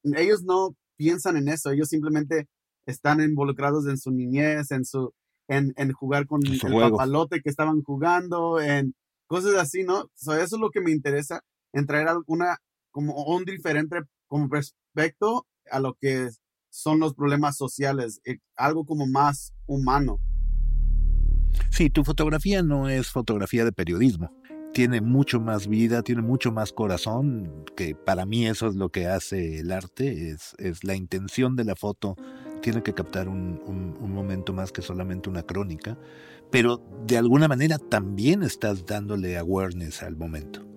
ellos 0.04 0.44
no 0.44 0.76
piensan 0.96 1.36
en 1.36 1.48
eso, 1.48 1.70
ellos 1.70 1.88
simplemente 1.88 2.48
están 2.86 3.20
involucrados 3.20 3.86
en 3.86 3.98
su 3.98 4.10
niñez, 4.10 4.70
en 4.70 4.84
su, 4.84 5.12
en, 5.48 5.72
en 5.76 5.92
jugar 5.92 6.26
con 6.26 6.40
el 6.46 6.60
papalote 6.60 7.40
que 7.40 7.50
estaban 7.50 7.82
jugando, 7.82 8.60
en 8.60 8.94
cosas 9.26 9.54
así, 9.56 9.82
¿no? 9.82 10.10
eso 10.14 10.34
es 10.34 10.52
lo 10.52 10.70
que 10.70 10.80
me 10.80 10.90
interesa, 10.90 11.42
en 11.72 11.86
traer 11.86 12.08
alguna, 12.08 12.58
como 12.90 13.24
un 13.24 13.44
diferente, 13.44 14.00
como 14.26 14.48
respecto 14.48 15.46
a 15.70 15.80
lo 15.80 15.94
que 15.94 16.30
son 16.70 17.00
los 17.00 17.14
problemas 17.14 17.56
sociales, 17.56 18.20
eh, 18.24 18.38
algo 18.56 18.84
como 18.84 19.06
más 19.06 19.52
humano. 19.66 20.20
Sí, 21.70 21.90
tu 21.90 22.04
fotografía 22.04 22.62
no 22.62 22.88
es 22.88 23.08
fotografía 23.08 23.64
de 23.64 23.72
periodismo. 23.72 24.32
Tiene 24.72 25.00
mucho 25.00 25.40
más 25.40 25.66
vida, 25.66 26.02
tiene 26.02 26.22
mucho 26.22 26.52
más 26.52 26.72
corazón, 26.72 27.64
que 27.74 27.94
para 27.94 28.26
mí 28.26 28.46
eso 28.46 28.68
es 28.68 28.76
lo 28.76 28.90
que 28.90 29.06
hace 29.06 29.60
el 29.60 29.72
arte, 29.72 30.30
es, 30.30 30.54
es 30.58 30.84
la 30.84 30.94
intención 30.94 31.56
de 31.56 31.64
la 31.64 31.74
foto, 31.74 32.16
tiene 32.62 32.82
que 32.82 32.92
captar 32.92 33.28
un, 33.28 33.60
un 33.66 34.12
momento 34.12 34.52
más 34.52 34.70
que 34.70 34.82
solamente 34.82 35.30
una 35.30 35.42
crónica, 35.42 35.98
pero 36.50 36.82
de 37.06 37.16
alguna 37.16 37.48
manera 37.48 37.78
también 37.78 38.42
estás 38.42 38.84
dándole 38.84 39.38
awareness 39.38 40.02
al 40.02 40.16
momento 40.16 40.67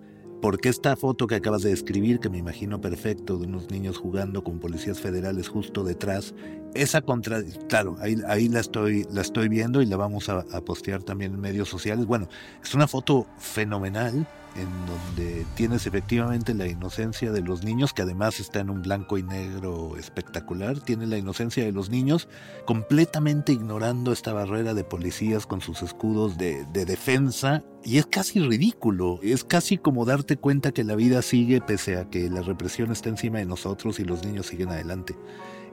porque 0.41 0.69
esta 0.69 0.95
foto 0.95 1.27
que 1.27 1.35
acabas 1.35 1.61
de 1.61 1.69
describir, 1.69 2.19
que 2.19 2.29
me 2.29 2.39
imagino 2.39 2.81
perfecto, 2.81 3.37
de 3.37 3.45
unos 3.45 3.69
niños 3.69 3.97
jugando 3.97 4.43
con 4.43 4.59
policías 4.59 4.99
federales 4.99 5.47
justo 5.47 5.83
detrás, 5.83 6.33
esa 6.73 7.01
contra, 7.01 7.43
claro, 7.69 7.95
ahí, 7.99 8.17
ahí 8.27 8.49
la, 8.49 8.59
estoy, 8.59 9.05
la 9.11 9.21
estoy 9.21 9.49
viendo 9.49 9.81
y 9.81 9.85
la 9.85 9.97
vamos 9.97 10.29
a, 10.29 10.45
a 10.51 10.61
postear 10.61 11.03
también 11.03 11.33
en 11.33 11.39
medios 11.39 11.69
sociales. 11.69 12.05
Bueno, 12.05 12.27
es 12.63 12.73
una 12.73 12.87
foto 12.87 13.27
fenomenal 13.37 14.27
en 14.55 14.69
donde 14.85 15.45
tienes 15.55 15.87
efectivamente 15.87 16.53
la 16.53 16.67
inocencia 16.67 17.31
de 17.31 17.41
los 17.41 17.63
niños, 17.63 17.93
que 17.93 18.01
además 18.01 18.39
está 18.39 18.59
en 18.59 18.69
un 18.69 18.81
blanco 18.81 19.17
y 19.17 19.23
negro 19.23 19.95
espectacular, 19.97 20.79
tiene 20.79 21.07
la 21.07 21.17
inocencia 21.17 21.63
de 21.63 21.71
los 21.71 21.89
niños 21.89 22.27
completamente 22.65 23.53
ignorando 23.53 24.11
esta 24.11 24.33
barrera 24.33 24.73
de 24.73 24.83
policías 24.83 25.45
con 25.45 25.61
sus 25.61 25.81
escudos 25.81 26.37
de, 26.37 26.65
de 26.73 26.85
defensa, 26.85 27.63
y 27.83 27.97
es 27.97 28.05
casi 28.05 28.39
ridículo, 28.39 29.19
es 29.23 29.43
casi 29.43 29.77
como 29.77 30.05
darte 30.05 30.37
cuenta 30.37 30.71
que 30.71 30.83
la 30.83 30.95
vida 30.95 31.21
sigue 31.21 31.61
pese 31.61 31.97
a 31.97 32.09
que 32.09 32.29
la 32.29 32.41
represión 32.41 32.91
está 32.91 33.09
encima 33.09 33.39
de 33.39 33.45
nosotros 33.45 33.99
y 33.99 34.03
los 34.03 34.23
niños 34.23 34.47
siguen 34.47 34.69
adelante. 34.69 35.15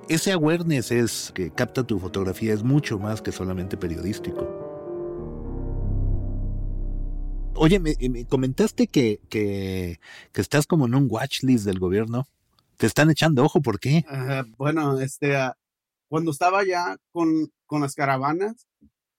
Ese 0.08 0.32
awareness 0.32 0.90
es 0.90 1.32
que 1.34 1.50
capta 1.50 1.84
tu 1.84 1.98
fotografía 1.98 2.54
es 2.54 2.62
mucho 2.62 2.98
más 2.98 3.20
que 3.20 3.30
solamente 3.30 3.76
periodístico. 3.76 4.57
Oye, 7.58 7.80
me, 7.80 8.24
comentaste 8.26 8.86
que, 8.86 9.20
que, 9.28 9.98
estás 10.34 10.66
como 10.66 10.86
en 10.86 10.94
un 10.94 11.08
watch 11.10 11.42
list 11.42 11.64
del 11.64 11.78
gobierno. 11.78 12.26
Te 12.76 12.86
están 12.86 13.10
echando 13.10 13.44
ojo, 13.44 13.60
¿por 13.60 13.80
qué? 13.80 14.04
bueno, 14.56 15.00
este, 15.00 15.36
ah, 15.36 15.56
cuando 16.08 16.30
estaba 16.30 16.64
ya 16.64 16.96
con, 17.12 17.52
con 17.66 17.80
las 17.80 17.94
caravanas, 17.94 18.68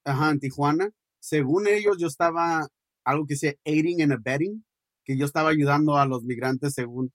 ajá, 0.06 0.32
en 0.32 0.40
Tijuana, 0.40 0.90
según 1.20 1.68
ellos, 1.68 1.98
yo 2.00 2.08
estaba 2.08 2.68
algo 3.04 3.26
que 3.26 3.36
se 3.36 3.60
aiding 3.66 4.02
and 4.02 4.14
abetting, 4.14 4.64
que 5.04 5.18
yo 5.18 5.26
estaba 5.26 5.50
ayudando 5.50 5.98
a 5.98 6.06
los 6.06 6.24
migrantes 6.24 6.74
según 6.74 7.12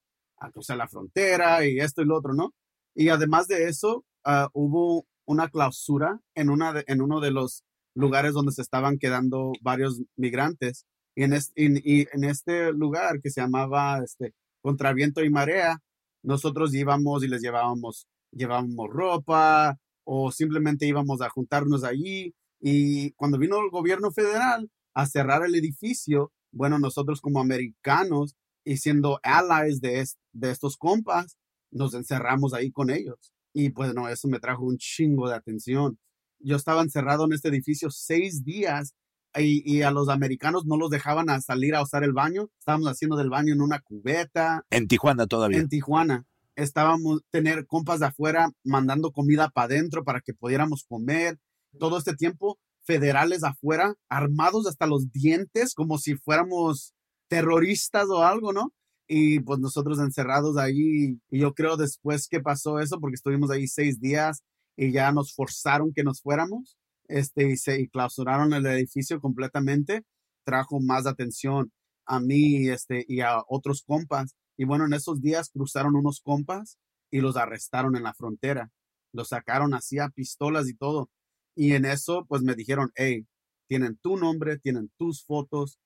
cruzar 0.52 0.76
la 0.76 0.88
frontera 0.88 1.66
y 1.66 1.80
esto 1.80 2.02
y 2.02 2.06
lo 2.06 2.16
otro, 2.16 2.34
¿no? 2.34 2.52
Y 2.94 3.08
además 3.08 3.48
de 3.48 3.68
eso, 3.68 4.04
ah, 4.24 4.48
hubo 4.52 5.06
una 5.26 5.48
clausura 5.48 6.20
en, 6.34 6.50
una 6.50 6.82
en 6.86 7.00
uno 7.00 7.20
de 7.20 7.30
los 7.30 7.64
lugares 7.94 8.34
donde 8.34 8.52
se 8.52 8.62
estaban 8.62 8.98
quedando 8.98 9.52
varios 9.62 10.02
migrantes. 10.16 10.84
En, 11.16 11.32
en 11.54 12.24
este 12.24 12.72
lugar 12.72 13.20
que 13.20 13.30
se 13.30 13.40
llamaba 13.40 14.02
este, 14.04 14.34
Contraviento 14.62 15.22
y 15.22 15.30
Marea, 15.30 15.78
nosotros 16.22 16.74
íbamos 16.74 17.22
y 17.22 17.28
les 17.28 17.42
llevábamos, 17.42 18.06
llevábamos 18.32 18.88
ropa 18.90 19.78
o 20.04 20.32
simplemente 20.32 20.86
íbamos 20.86 21.20
a 21.20 21.28
juntarnos 21.28 21.84
allí. 21.84 22.34
Y 22.60 23.12
cuando 23.12 23.38
vino 23.38 23.58
el 23.60 23.70
gobierno 23.70 24.10
federal 24.10 24.70
a 24.94 25.06
cerrar 25.06 25.44
el 25.44 25.54
edificio, 25.54 26.32
bueno, 26.50 26.78
nosotros 26.78 27.20
como 27.20 27.40
americanos 27.40 28.36
y 28.64 28.78
siendo 28.78 29.20
allies 29.22 29.80
de, 29.80 30.04
de 30.32 30.50
estos 30.50 30.76
compas, 30.76 31.36
nos 31.70 31.94
encerramos 31.94 32.54
ahí 32.54 32.70
con 32.70 32.90
ellos. 32.90 33.32
Y 33.52 33.70
pues 33.70 33.94
no, 33.94 34.08
eso 34.08 34.28
me 34.28 34.40
trajo 34.40 34.64
un 34.64 34.78
chingo 34.78 35.28
de 35.28 35.34
atención. 35.34 35.98
Yo 36.38 36.56
estaba 36.56 36.82
encerrado 36.82 37.26
en 37.26 37.34
este 37.34 37.48
edificio 37.48 37.90
seis 37.90 38.44
días 38.44 38.94
y, 39.36 39.82
a 39.82 39.90
los 39.90 40.08
americanos 40.08 40.64
no 40.66 40.76
los 40.76 40.90
dejaban 40.90 41.28
a 41.28 41.40
salir 41.40 41.74
a 41.74 41.82
usar 41.82 42.04
el 42.04 42.12
baño. 42.12 42.48
Estábamos 42.58 42.88
haciendo 42.88 43.16
del 43.16 43.30
baño 43.30 43.52
en 43.52 43.60
una 43.60 43.80
cubeta. 43.80 44.64
En 44.70 44.86
Tijuana 44.86 45.26
todavía. 45.26 45.58
En 45.58 45.68
Tijuana. 45.68 46.24
Estábamos 46.56 47.22
tener 47.30 47.66
compas 47.66 48.00
de 48.00 48.06
afuera 48.06 48.48
mandando 48.62 49.10
comida 49.10 49.48
para 49.50 49.66
adentro 49.66 50.04
para 50.04 50.20
que 50.20 50.34
pudiéramos 50.34 50.84
comer. 50.84 51.38
Todo 51.78 51.98
este 51.98 52.14
tiempo, 52.14 52.58
federales 52.84 53.42
afuera, 53.42 53.94
armados 54.08 54.68
hasta 54.68 54.86
los 54.86 55.10
dientes, 55.10 55.74
como 55.74 55.98
si 55.98 56.14
fuéramos 56.14 56.94
terroristas 57.28 58.08
o 58.10 58.22
algo, 58.22 58.52
¿no? 58.52 58.72
Y 59.08 59.40
pues 59.40 59.58
nosotros 59.58 59.98
encerrados 59.98 60.56
ahí. 60.56 61.18
Y 61.30 61.40
yo 61.40 61.54
creo 61.54 61.76
después 61.76 62.28
que 62.28 62.40
pasó 62.40 62.78
eso, 62.78 63.00
porque 63.00 63.16
estuvimos 63.16 63.50
ahí 63.50 63.66
seis 63.66 64.00
días 64.00 64.44
y 64.76 64.92
ya 64.92 65.10
nos 65.10 65.34
forzaron 65.34 65.92
que 65.92 66.04
nos 66.04 66.20
fuéramos 66.20 66.76
este, 67.08 67.50
y 67.50 67.56
se 67.56 67.88
clausuraron 67.88 68.52
el 68.52 68.66
edificio 68.66 69.20
completamente, 69.20 70.04
trajo 70.44 70.80
más 70.80 71.06
atención 71.06 71.72
a 72.06 72.20
mí 72.20 72.68
este, 72.68 73.04
y 73.08 73.20
a 73.20 73.42
otros 73.48 73.82
compas. 73.82 74.34
Y 74.56 74.64
bueno, 74.64 74.86
en 74.86 74.92
esos 74.92 75.20
días 75.20 75.50
cruzaron 75.50 75.96
unos 75.96 76.20
compas 76.20 76.78
y 77.10 77.20
los 77.20 77.36
arrestaron 77.36 77.96
en 77.96 78.04
la 78.04 78.14
frontera. 78.14 78.70
Los 79.12 79.28
sacaron 79.28 79.74
así 79.74 79.98
a 79.98 80.08
pistolas 80.08 80.68
y 80.68 80.74
todo. 80.74 81.10
Y 81.56 81.72
en 81.72 81.84
eso, 81.84 82.24
pues 82.26 82.42
me 82.42 82.54
dijeron, 82.54 82.90
hey, 82.96 83.26
tienen 83.68 83.96
tu 83.96 84.16
nombre, 84.16 84.58
tienen 84.58 84.90
tus 84.98 85.24
fotos 85.24 85.78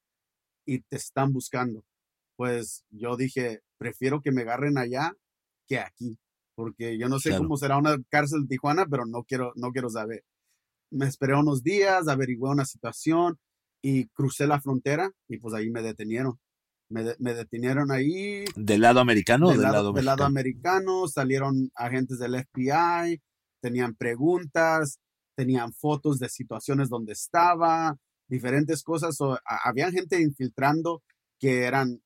y 0.67 0.81
te 0.81 0.97
están 0.97 1.33
buscando. 1.33 1.85
Pues 2.37 2.85
yo 2.91 3.17
dije, 3.17 3.61
prefiero 3.79 4.21
que 4.23 4.33
me 4.33 4.43
agarren 4.43 4.79
allá 4.79 5.13
que 5.67 5.79
aquí, 5.79 6.19
porque 6.55 6.99
yo 6.99 7.09
no 7.09 7.19
sé 7.19 7.37
cómo 7.37 7.57
será 7.57 7.77
una 7.77 7.97
cárcel 8.09 8.43
de 8.43 8.49
Tijuana, 8.49 8.87
pero 8.87 9.05
no 9.07 9.25
quiero, 9.25 9.53
no 9.57 9.71
quiero 9.71 9.91
saber 9.91 10.25
me 10.91 11.07
esperé 11.07 11.35
unos 11.35 11.63
días, 11.63 12.09
averigué 12.09 12.49
una 12.49 12.65
situación 12.65 13.39
y 13.83 14.07
crucé 14.09 14.47
la 14.47 14.61
frontera 14.61 15.11
y 15.29 15.39
pues 15.39 15.55
ahí 15.55 15.71
me 15.71 15.83
detenieron. 15.83 16.39
Me, 16.91 17.05
detenieron 17.35 17.91
ahí. 17.91 18.47
¿Del 18.57 18.81
lado 18.81 19.01
americano 19.01 19.51
del, 19.51 19.61
lado, 19.61 19.93
del 19.93 20.07
lado 20.07 20.25
americano? 20.25 21.07
Salieron 21.07 21.71
agentes 21.75 22.19
del 22.19 22.43
FBI, 22.47 23.21
tenían 23.61 23.95
preguntas, 23.95 24.99
tenían 25.37 25.75
fotos 25.75 26.19
de 26.19 26.31
situaciones 26.31 26.89
donde 26.89 27.13
estaba, 27.13 27.95
diferentes 28.27 28.83
cosas. 28.83 29.21
O, 29.21 29.39
había 29.45 29.91
gente 29.91 30.19
infiltrando 30.23 31.03
que 31.39 31.65
eran 31.65 32.01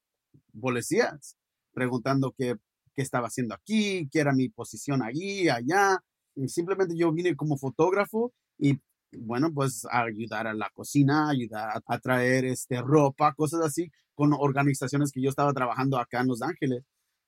policías, 0.60 1.36
preguntando 1.72 2.34
qué, 2.36 2.56
qué 2.96 3.02
estaba 3.02 3.28
haciendo 3.28 3.54
aquí, 3.54 4.08
qué 4.10 4.18
era 4.18 4.32
mi 4.32 4.48
posición 4.48 5.00
allí, 5.00 5.48
allá. 5.48 6.02
Y 6.34 6.48
simplemente 6.48 6.96
yo 6.96 7.12
vine 7.12 7.36
como 7.36 7.56
fotógrafo 7.56 8.32
y 8.62 8.80
bueno, 9.12 9.52
pues 9.52 9.84
ayudar 9.90 10.46
a 10.46 10.54
la 10.54 10.70
cocina, 10.72 11.28
ayudar 11.28 11.82
a, 11.84 11.98
traer 11.98 12.44
este, 12.44 12.80
ropa, 12.80 13.34
cosas 13.34 13.60
así, 13.64 13.90
con 14.14 14.32
organizaciones 14.32 15.10
que 15.10 15.20
yo 15.20 15.30
estaba 15.30 15.52
trabajando 15.52 15.98
acá 15.98 16.20
en 16.20 16.28
Los 16.28 16.42
Ángeles. 16.42 16.84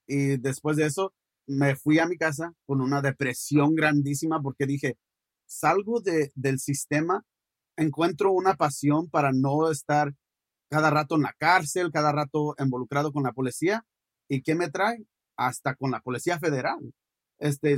Y 0.06 0.36
después 0.36 0.76
de 0.76 0.86
eso, 0.86 1.12
me 1.46 1.74
fui 1.74 1.98
a 1.98 2.06
mi 2.06 2.16
casa 2.16 2.54
con 2.66 2.80
una 2.80 3.02
depresión 3.02 3.74
grandísima 3.74 4.40
porque 4.40 4.64
dije, 4.64 4.96
salgo 5.44 6.00
de, 6.00 6.30
del 6.36 6.60
sistema, 6.60 7.24
encuentro 7.76 8.30
una 8.32 8.54
pasión 8.54 9.10
para 9.10 9.32
no 9.32 9.70
estar 9.70 10.14
cada 10.70 10.90
rato 10.90 11.16
en 11.16 11.22
la 11.22 11.34
cárcel, 11.36 11.90
cada 11.92 12.12
rato 12.12 12.54
involucrado 12.58 13.12
con 13.12 13.24
la 13.24 13.32
policía. 13.32 13.84
¿Y 14.28 14.42
qué 14.42 14.54
me 14.54 14.70
trae? 14.70 15.04
Hasta 15.36 15.74
con 15.74 15.90
la 15.90 16.00
Policía 16.00 16.38
Federal. 16.38 16.78
Este, 17.38 17.76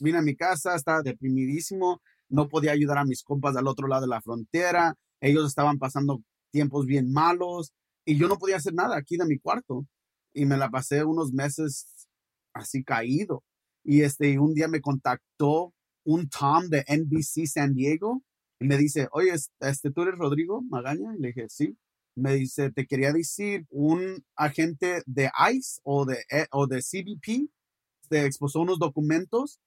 vine 0.00 0.18
a 0.18 0.22
mi 0.22 0.36
casa, 0.36 0.76
estaba 0.76 1.02
deprimidísimo, 1.02 2.00
no 2.28 2.48
podía 2.48 2.72
ayudar 2.72 2.98
a 2.98 3.04
mis 3.04 3.22
compas 3.22 3.56
al 3.56 3.66
otro 3.66 3.88
lado 3.88 4.02
de 4.02 4.08
la 4.08 4.22
frontera, 4.22 4.94
ellos 5.20 5.46
estaban 5.46 5.78
pasando 5.78 6.22
tiempos 6.50 6.86
bien 6.86 7.12
malos 7.12 7.72
y 8.04 8.16
yo 8.16 8.28
no 8.28 8.38
podía 8.38 8.56
hacer 8.56 8.74
nada 8.74 8.96
aquí 8.96 9.16
de 9.16 9.26
mi 9.26 9.38
cuarto 9.38 9.86
y 10.32 10.46
me 10.46 10.56
la 10.56 10.70
pasé 10.70 11.04
unos 11.04 11.32
meses 11.32 12.06
así 12.52 12.84
caído 12.84 13.42
y 13.84 14.02
este 14.02 14.38
un 14.38 14.54
día 14.54 14.68
me 14.68 14.80
contactó 14.80 15.74
un 16.04 16.28
Tom 16.28 16.68
de 16.68 16.84
NBC 16.88 17.46
San 17.46 17.74
Diego 17.74 18.22
y 18.60 18.66
me 18.66 18.76
dice, 18.76 19.08
oye, 19.12 19.32
este, 19.32 19.90
¿tú 19.90 20.02
eres 20.02 20.18
Rodrigo 20.18 20.62
Magaña? 20.62 21.14
Y 21.16 21.20
le 21.20 21.28
dije, 21.28 21.48
sí. 21.48 21.76
Me 22.16 22.34
dice, 22.34 22.70
te 22.70 22.86
quería 22.86 23.12
decir, 23.12 23.66
un 23.70 24.24
agente 24.36 25.02
de 25.04 25.30
ICE 25.52 25.80
o 25.82 26.04
de, 26.04 26.24
eh, 26.30 26.46
o 26.52 26.68
de 26.68 26.80
CBP 26.80 27.50
te 28.08 28.24
expuso 28.24 28.60
unos 28.60 28.78
documentos 28.78 29.58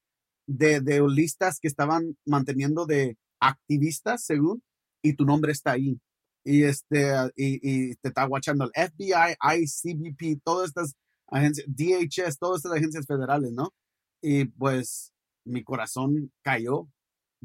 de, 0.47 0.81
de 0.81 1.01
listas 1.07 1.59
que 1.59 1.67
estaban 1.67 2.17
manteniendo 2.25 2.85
de 2.85 3.17
activistas, 3.39 4.25
según, 4.25 4.63
y 5.03 5.13
tu 5.13 5.25
nombre 5.25 5.51
está 5.51 5.73
ahí. 5.73 5.99
Y, 6.43 6.63
este, 6.63 7.11
y, 7.35 7.95
te 7.95 8.07
está 8.07 8.25
guachando 8.25 8.65
el 8.65 8.71
FBI, 8.71 9.35
ICBP, 9.59 10.41
todas 10.43 10.69
estas 10.69 10.95
agencias, 11.27 11.67
DHS, 11.67 12.39
todas 12.39 12.59
estas 12.59 12.71
agencias 12.71 13.05
federales, 13.05 13.51
¿no? 13.51 13.73
Y 14.21 14.45
pues 14.45 15.11
mi 15.43 15.63
corazón 15.63 16.31
cayó, 16.41 16.87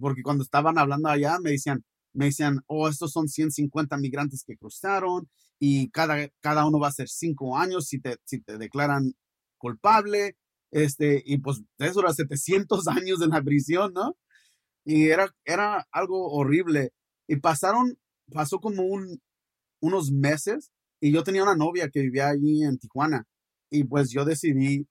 porque 0.01 0.23
cuando 0.23 0.45
estaban 0.45 0.79
hablando 0.79 1.09
allá 1.09 1.39
me 1.41 1.51
decían, 1.51 1.85
me 2.15 2.27
decían, 2.27 2.61
oh, 2.67 2.89
estos 2.89 3.13
son 3.13 3.29
150 3.29 3.97
migrantes 3.99 4.45
que 4.47 4.57
cruzaron 4.57 5.29
y 5.59 5.91
cada, 5.91 6.29
cada 6.41 6.67
uno 6.67 6.79
va 6.79 6.89
a 6.89 6.93
ser 6.93 7.09
cinco 7.09 7.57
años 7.57 7.87
si 7.87 8.01
te, 8.01 8.19
si 8.25 8.41
te 8.41 8.59
declaran 8.59 9.15
culpable 9.59 10.37
este, 10.73 11.23
y 11.25 11.39
pues 11.39 11.63
eso 11.79 12.01
era 12.01 12.13
700 12.13 12.89
años 12.89 13.23
en 13.23 13.31
la 13.31 13.43
prisión, 13.43 13.93
¿no? 13.95 14.17
Y 14.85 15.09
era, 15.09 15.33
era 15.45 15.87
algo 15.93 16.33
horrible. 16.33 16.93
Y 17.29 17.37
pasaron, 17.37 17.97
pasó 18.33 18.59
como 18.59 18.83
un, 18.83 19.21
unos 19.81 20.11
meses 20.11 20.73
y 21.01 21.13
yo 21.13 21.23
tenía 21.23 21.45
una 21.45 21.55
novia 21.55 21.89
que 21.89 22.01
vivía 22.01 22.29
allí 22.29 22.65
en 22.65 22.79
Tijuana. 22.79 23.27
Y 23.71 23.85
pues 23.85 24.11
yo 24.11 24.25
decidí, 24.25 24.89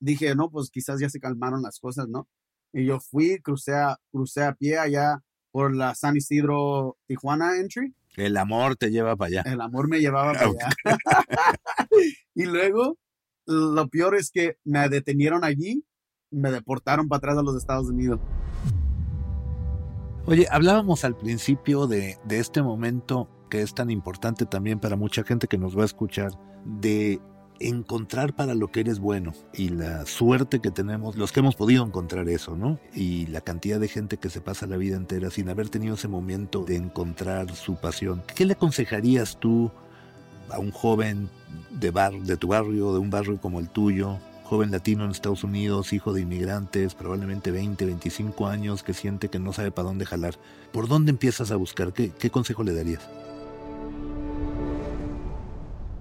dije, 0.00 0.34
no, 0.34 0.50
pues 0.50 0.70
quizás 0.70 1.00
ya 1.00 1.08
se 1.08 1.20
calmaron 1.20 1.62
las 1.62 1.78
cosas, 1.78 2.08
¿no? 2.08 2.28
Y 2.72 2.86
yo 2.86 3.00
fui, 3.00 3.40
crucé 3.40 3.74
a, 3.74 3.96
crucé 4.10 4.42
a 4.42 4.54
pie 4.54 4.78
allá 4.78 5.22
por 5.50 5.74
la 5.74 5.94
San 5.94 6.16
Isidro 6.16 6.98
Tijuana 7.06 7.56
entry. 7.58 7.94
El 8.16 8.36
amor 8.36 8.76
te 8.76 8.90
lleva 8.90 9.16
para 9.16 9.28
allá. 9.28 9.52
El 9.52 9.60
amor 9.60 9.88
me 9.88 10.00
llevaba 10.00 10.32
para 10.34 10.46
allá. 10.46 10.68
y 12.34 12.44
luego 12.44 12.98
lo 13.50 13.88
peor 13.88 14.14
es 14.14 14.30
que 14.30 14.56
me 14.64 14.88
detenieron 14.88 15.44
allí, 15.44 15.84
me 16.30 16.50
deportaron 16.52 17.08
para 17.08 17.18
atrás 17.18 17.38
a 17.38 17.42
los 17.42 17.56
Estados 17.56 17.88
Unidos. 17.88 18.20
Oye, 20.26 20.46
hablábamos 20.50 21.04
al 21.04 21.16
principio 21.16 21.86
de, 21.86 22.18
este 22.28 22.62
momento 22.62 23.28
que 23.50 23.62
es 23.62 23.74
tan 23.74 23.90
importante 23.90 24.46
también 24.46 24.78
para 24.78 24.94
mucha 24.94 25.24
gente 25.24 25.48
que 25.48 25.58
nos 25.58 25.76
va 25.76 25.82
a 25.82 25.86
escuchar, 25.86 26.30
de 26.64 27.20
encontrar 27.58 28.36
para 28.36 28.54
lo 28.54 28.68
que 28.68 28.80
eres 28.80 29.00
bueno 29.00 29.32
y 29.52 29.70
la 29.70 30.06
suerte 30.06 30.60
que 30.60 30.70
tenemos, 30.70 31.16
los 31.16 31.32
que 31.32 31.40
hemos 31.40 31.56
podido 31.56 31.84
encontrar 31.84 32.28
eso, 32.28 32.56
¿no? 32.56 32.78
Y 32.94 33.26
la 33.26 33.40
cantidad 33.40 33.80
de 33.80 33.88
gente 33.88 34.18
que 34.18 34.30
se 34.30 34.40
pasa 34.40 34.66
la 34.66 34.76
vida 34.76 34.96
entera 34.96 35.30
sin 35.30 35.48
haber 35.48 35.68
tenido 35.68 35.94
ese 35.94 36.08
momento 36.08 36.64
de 36.64 36.76
encontrar 36.76 37.50
su 37.54 37.74
pasión. 37.74 38.22
¿Qué 38.34 38.46
le 38.46 38.52
aconsejarías 38.52 39.40
tú 39.40 39.72
a 40.50 40.58
un 40.58 40.70
joven 40.70 41.28
de, 41.70 41.90
bar, 41.90 42.12
de 42.12 42.36
tu 42.36 42.48
barrio, 42.48 42.92
de 42.92 42.98
un 42.98 43.10
barrio 43.10 43.40
como 43.40 43.60
el 43.60 43.68
tuyo, 43.68 44.18
joven 44.44 44.70
latino 44.70 45.04
en 45.04 45.10
Estados 45.10 45.44
Unidos, 45.44 45.92
hijo 45.92 46.12
de 46.12 46.22
inmigrantes, 46.22 46.94
probablemente 46.94 47.50
20, 47.50 47.84
25 47.84 48.46
años, 48.46 48.82
que 48.82 48.94
siente 48.94 49.28
que 49.28 49.38
no 49.38 49.52
sabe 49.52 49.70
para 49.70 49.88
dónde 49.88 50.06
jalar. 50.06 50.34
¿Por 50.72 50.88
dónde 50.88 51.10
empiezas 51.10 51.50
a 51.50 51.56
buscar? 51.56 51.92
¿Qué, 51.92 52.10
qué 52.10 52.30
consejo 52.30 52.64
le 52.64 52.74
darías? 52.74 53.02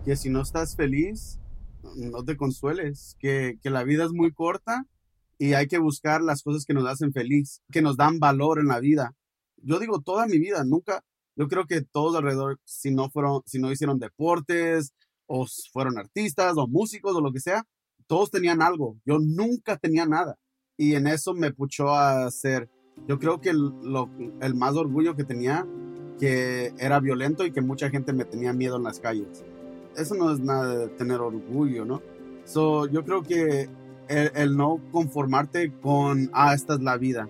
Que 0.04 0.16
si 0.16 0.30
no 0.30 0.42
estás 0.42 0.76
feliz, 0.76 1.40
no 1.96 2.24
te 2.24 2.38
consueles, 2.38 3.16
que, 3.20 3.60
que 3.62 3.70
la 3.70 3.84
vida 3.84 4.06
es 4.06 4.12
muy 4.12 4.32
corta 4.32 4.86
y 5.38 5.54
hay 5.54 5.68
que 5.68 5.78
buscar 5.78 6.22
las 6.22 6.44
cosas 6.44 6.66
que 6.66 6.74
nos 6.74 6.88
hacen 6.88 7.14
feliz, 7.14 7.62
que 7.72 7.82
nos 7.82 7.98
dan 7.98 8.20
valor 8.20 8.60
en 8.60 8.68
la 8.68 8.80
vida. 8.80 9.14
Yo 9.58 9.80
digo 9.80 10.02
toda 10.02 10.26
mi 10.26 10.38
vida, 10.38 10.64
nunca, 10.66 11.04
Yo 11.40 11.48
creo 11.48 11.66
que 11.66 11.82
todos 11.82 12.18
alrededor, 12.18 12.60
si 12.66 12.92
no 12.92 13.10
fueron, 13.10 13.42
si 13.46 13.60
no 13.60 13.72
hicieron 13.72 13.98
deportes, 13.98 14.94
o 15.26 15.48
fueron 15.72 15.98
artistas, 15.98 16.56
o 16.58 16.68
músicos, 16.68 17.16
o 17.16 17.22
lo 17.22 17.32
que 17.32 17.40
sea, 17.40 17.64
todos 18.08 18.30
tenían 18.30 18.62
algo. 18.62 18.98
Yo 19.06 19.20
nunca 19.20 19.78
tenía 19.78 20.06
nada. 20.06 20.36
Y 20.76 20.96
en 20.96 21.08
eso 21.08 21.34
me 21.34 21.54
puchó 21.54 21.92
a 21.92 22.26
hacer, 22.26 22.70
yo 23.08 23.20
creo 23.20 23.40
que 23.40 23.52
el, 23.52 23.72
el 24.42 24.56
más 24.56 24.76
orgullo 24.76 25.16
que 25.16 25.24
tenía, 25.24 25.66
que 26.20 26.74
era 26.78 27.00
violento 27.00 27.46
y 27.46 27.52
que 27.52 27.62
mucha 27.62 27.90
gente 27.90 28.12
me 28.12 28.26
tenía 28.26 28.52
miedo 28.52 28.76
en 28.76 28.84
las 28.84 29.00
calles. 29.00 29.46
Eso 29.96 30.16
no 30.16 30.34
es 30.34 30.42
nada 30.42 30.78
de 30.78 30.88
tener 30.90 31.22
orgullo, 31.22 31.86
¿no? 31.86 32.02
So, 32.44 32.86
yo 32.88 33.06
creo 33.06 33.24
que 33.24 33.70
el, 34.10 34.58
no 34.58 34.82
conformarte 34.92 35.72
con, 35.72 36.30
ah, 36.34 36.54
esta 36.54 36.74
es 36.74 36.82
la 36.82 36.98
vida. 36.98 37.30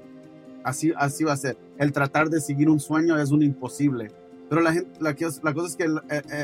Así, 0.63 0.93
así 0.98 1.24
va 1.24 1.34
a 1.34 1.38
ser. 1.38 1.68
El 1.79 1.91
tratar 1.91 2.29
de 2.29 2.39
seguir 2.41 2.69
un 2.69 2.79
sueño 2.79 3.17
es 3.17 3.31
un 3.31 3.41
imposible. 3.41 4.11
Pero 4.49 4.61
la, 4.61 4.73
gente, 4.73 4.91
la, 4.99 5.15
cosa 5.15 5.67
es 5.67 5.75
que 5.75 5.85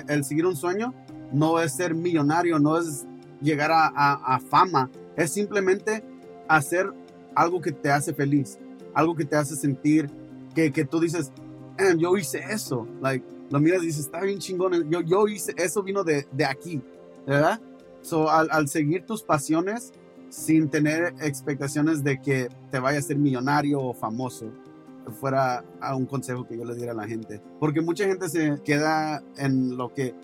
el, 0.08 0.24
seguir 0.24 0.46
un 0.46 0.56
sueño 0.56 0.94
no 1.32 1.60
es 1.60 1.74
ser 1.74 1.94
millonario, 1.94 2.58
no 2.58 2.78
es 2.78 3.06
llegar 3.42 3.70
a, 3.74 4.40
fama, 4.50 4.90
es 5.16 5.32
simplemente 5.32 6.04
hacer 6.48 6.92
algo 7.36 7.60
que 7.62 7.72
te 7.72 7.92
hace 7.92 8.14
feliz, 8.14 8.58
algo 8.94 9.16
que 9.16 9.26
te 9.26 9.36
hace 9.36 9.56
sentir 9.56 10.10
que, 10.56 10.86
tú 10.90 11.00
dices, 11.00 11.32
yo 11.98 12.16
hice 12.16 12.42
eso, 12.50 12.88
like, 13.02 13.26
lo 13.50 13.60
miras 13.60 13.84
y 13.84 13.88
dices, 13.88 14.06
está 14.06 14.22
bien 14.22 14.40
chingón, 14.40 14.90
yo, 14.90 15.02
yo 15.02 15.28
hice, 15.28 15.54
eso 15.58 15.84
vino 15.84 16.04
de, 16.04 16.26
aquí, 16.48 16.82
¿verdad? 17.28 17.60
So, 18.02 18.30
al, 18.30 18.68
seguir 18.68 19.06
tus 19.06 19.24
pasiones 19.24 19.92
sin 20.30 20.70
tener 20.70 21.14
expectaciones 21.22 22.04
de 22.04 22.22
que 22.22 22.50
te 22.72 22.80
vaya 22.80 23.00
a 23.00 23.02
ser 23.02 23.18
millonario 23.18 23.82
o 23.82 23.94
famoso, 23.94 24.52
fuera 25.12 25.64
a 25.82 25.96
un 25.96 26.06
consejo 26.06 26.46
que 26.48 26.58
yo 26.58 26.66
le 26.66 26.76
diera 26.76 26.92
a 26.92 26.96
la 26.96 27.08
gente. 27.08 27.42
Porque 27.60 27.82
mucha 27.82 28.06
gente 28.06 28.30
se 28.30 28.62
queda 28.64 29.22
en 29.38 29.78
lo 29.78 29.94
que, 29.94 30.16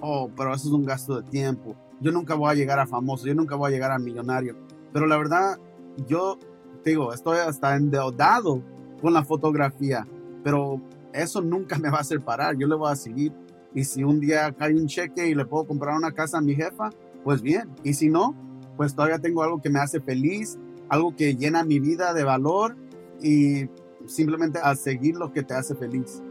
oh, 0.00 0.30
pero 0.36 0.54
eso 0.54 0.68
es 0.68 0.72
un 0.72 0.84
gasto 0.84 1.20
de 1.20 1.28
tiempo. 1.28 1.74
Yo 2.00 2.12
nunca 2.12 2.34
voy 2.34 2.50
a 2.50 2.54
llegar 2.54 2.78
a 2.78 2.86
famoso, 2.86 3.26
yo 3.26 3.34
nunca 3.34 3.56
voy 3.56 3.68
a 3.68 3.74
llegar 3.74 3.90
a 3.90 3.98
millonario. 3.98 4.56
Pero 4.92 5.06
la 5.06 5.16
verdad, 5.16 5.58
yo 6.06 6.38
digo, 6.84 7.12
estoy 7.12 7.38
hasta 7.38 7.76
endeudado 7.76 8.62
con 9.00 9.12
la 9.12 9.24
fotografía, 9.24 10.06
pero 10.42 10.80
eso 11.12 11.40
nunca 11.40 11.78
me 11.78 11.90
va 11.90 11.98
a 11.98 12.00
hacer 12.00 12.20
parar. 12.20 12.56
Yo 12.56 12.66
le 12.66 12.74
voy 12.74 12.90
a 12.90 12.96
seguir. 12.96 13.32
Y 13.74 13.84
si 13.84 14.02
un 14.02 14.20
día 14.20 14.52
cae 14.52 14.74
un 14.74 14.86
cheque 14.86 15.28
y 15.28 15.34
le 15.34 15.44
puedo 15.44 15.66
comprar 15.66 15.96
una 15.96 16.12
casa 16.12 16.38
a 16.38 16.40
mi 16.40 16.54
jefa, 16.54 16.90
pues 17.24 17.42
bien. 17.42 17.68
Y 17.84 17.94
si 17.94 18.08
no, 18.08 18.34
pues 18.76 18.94
todavía 18.94 19.18
tengo 19.18 19.42
algo 19.42 19.60
que 19.60 19.70
me 19.70 19.78
hace 19.78 20.00
feliz, 20.00 20.58
algo 20.88 21.14
que 21.14 21.34
llena 21.34 21.64
mi 21.64 21.80
vida 21.80 22.14
de 22.14 22.24
valor 22.24 22.76
y 23.20 23.66
simplemente 24.08 24.58
a 24.62 24.74
seguir 24.74 25.16
lo 25.16 25.32
que 25.32 25.42
te 25.42 25.54
hace 25.54 25.74
feliz. 25.74 26.22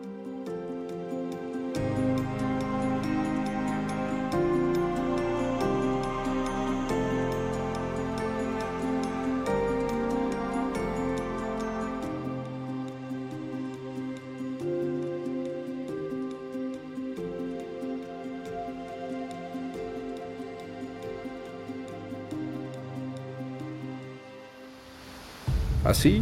Así 25.84 26.22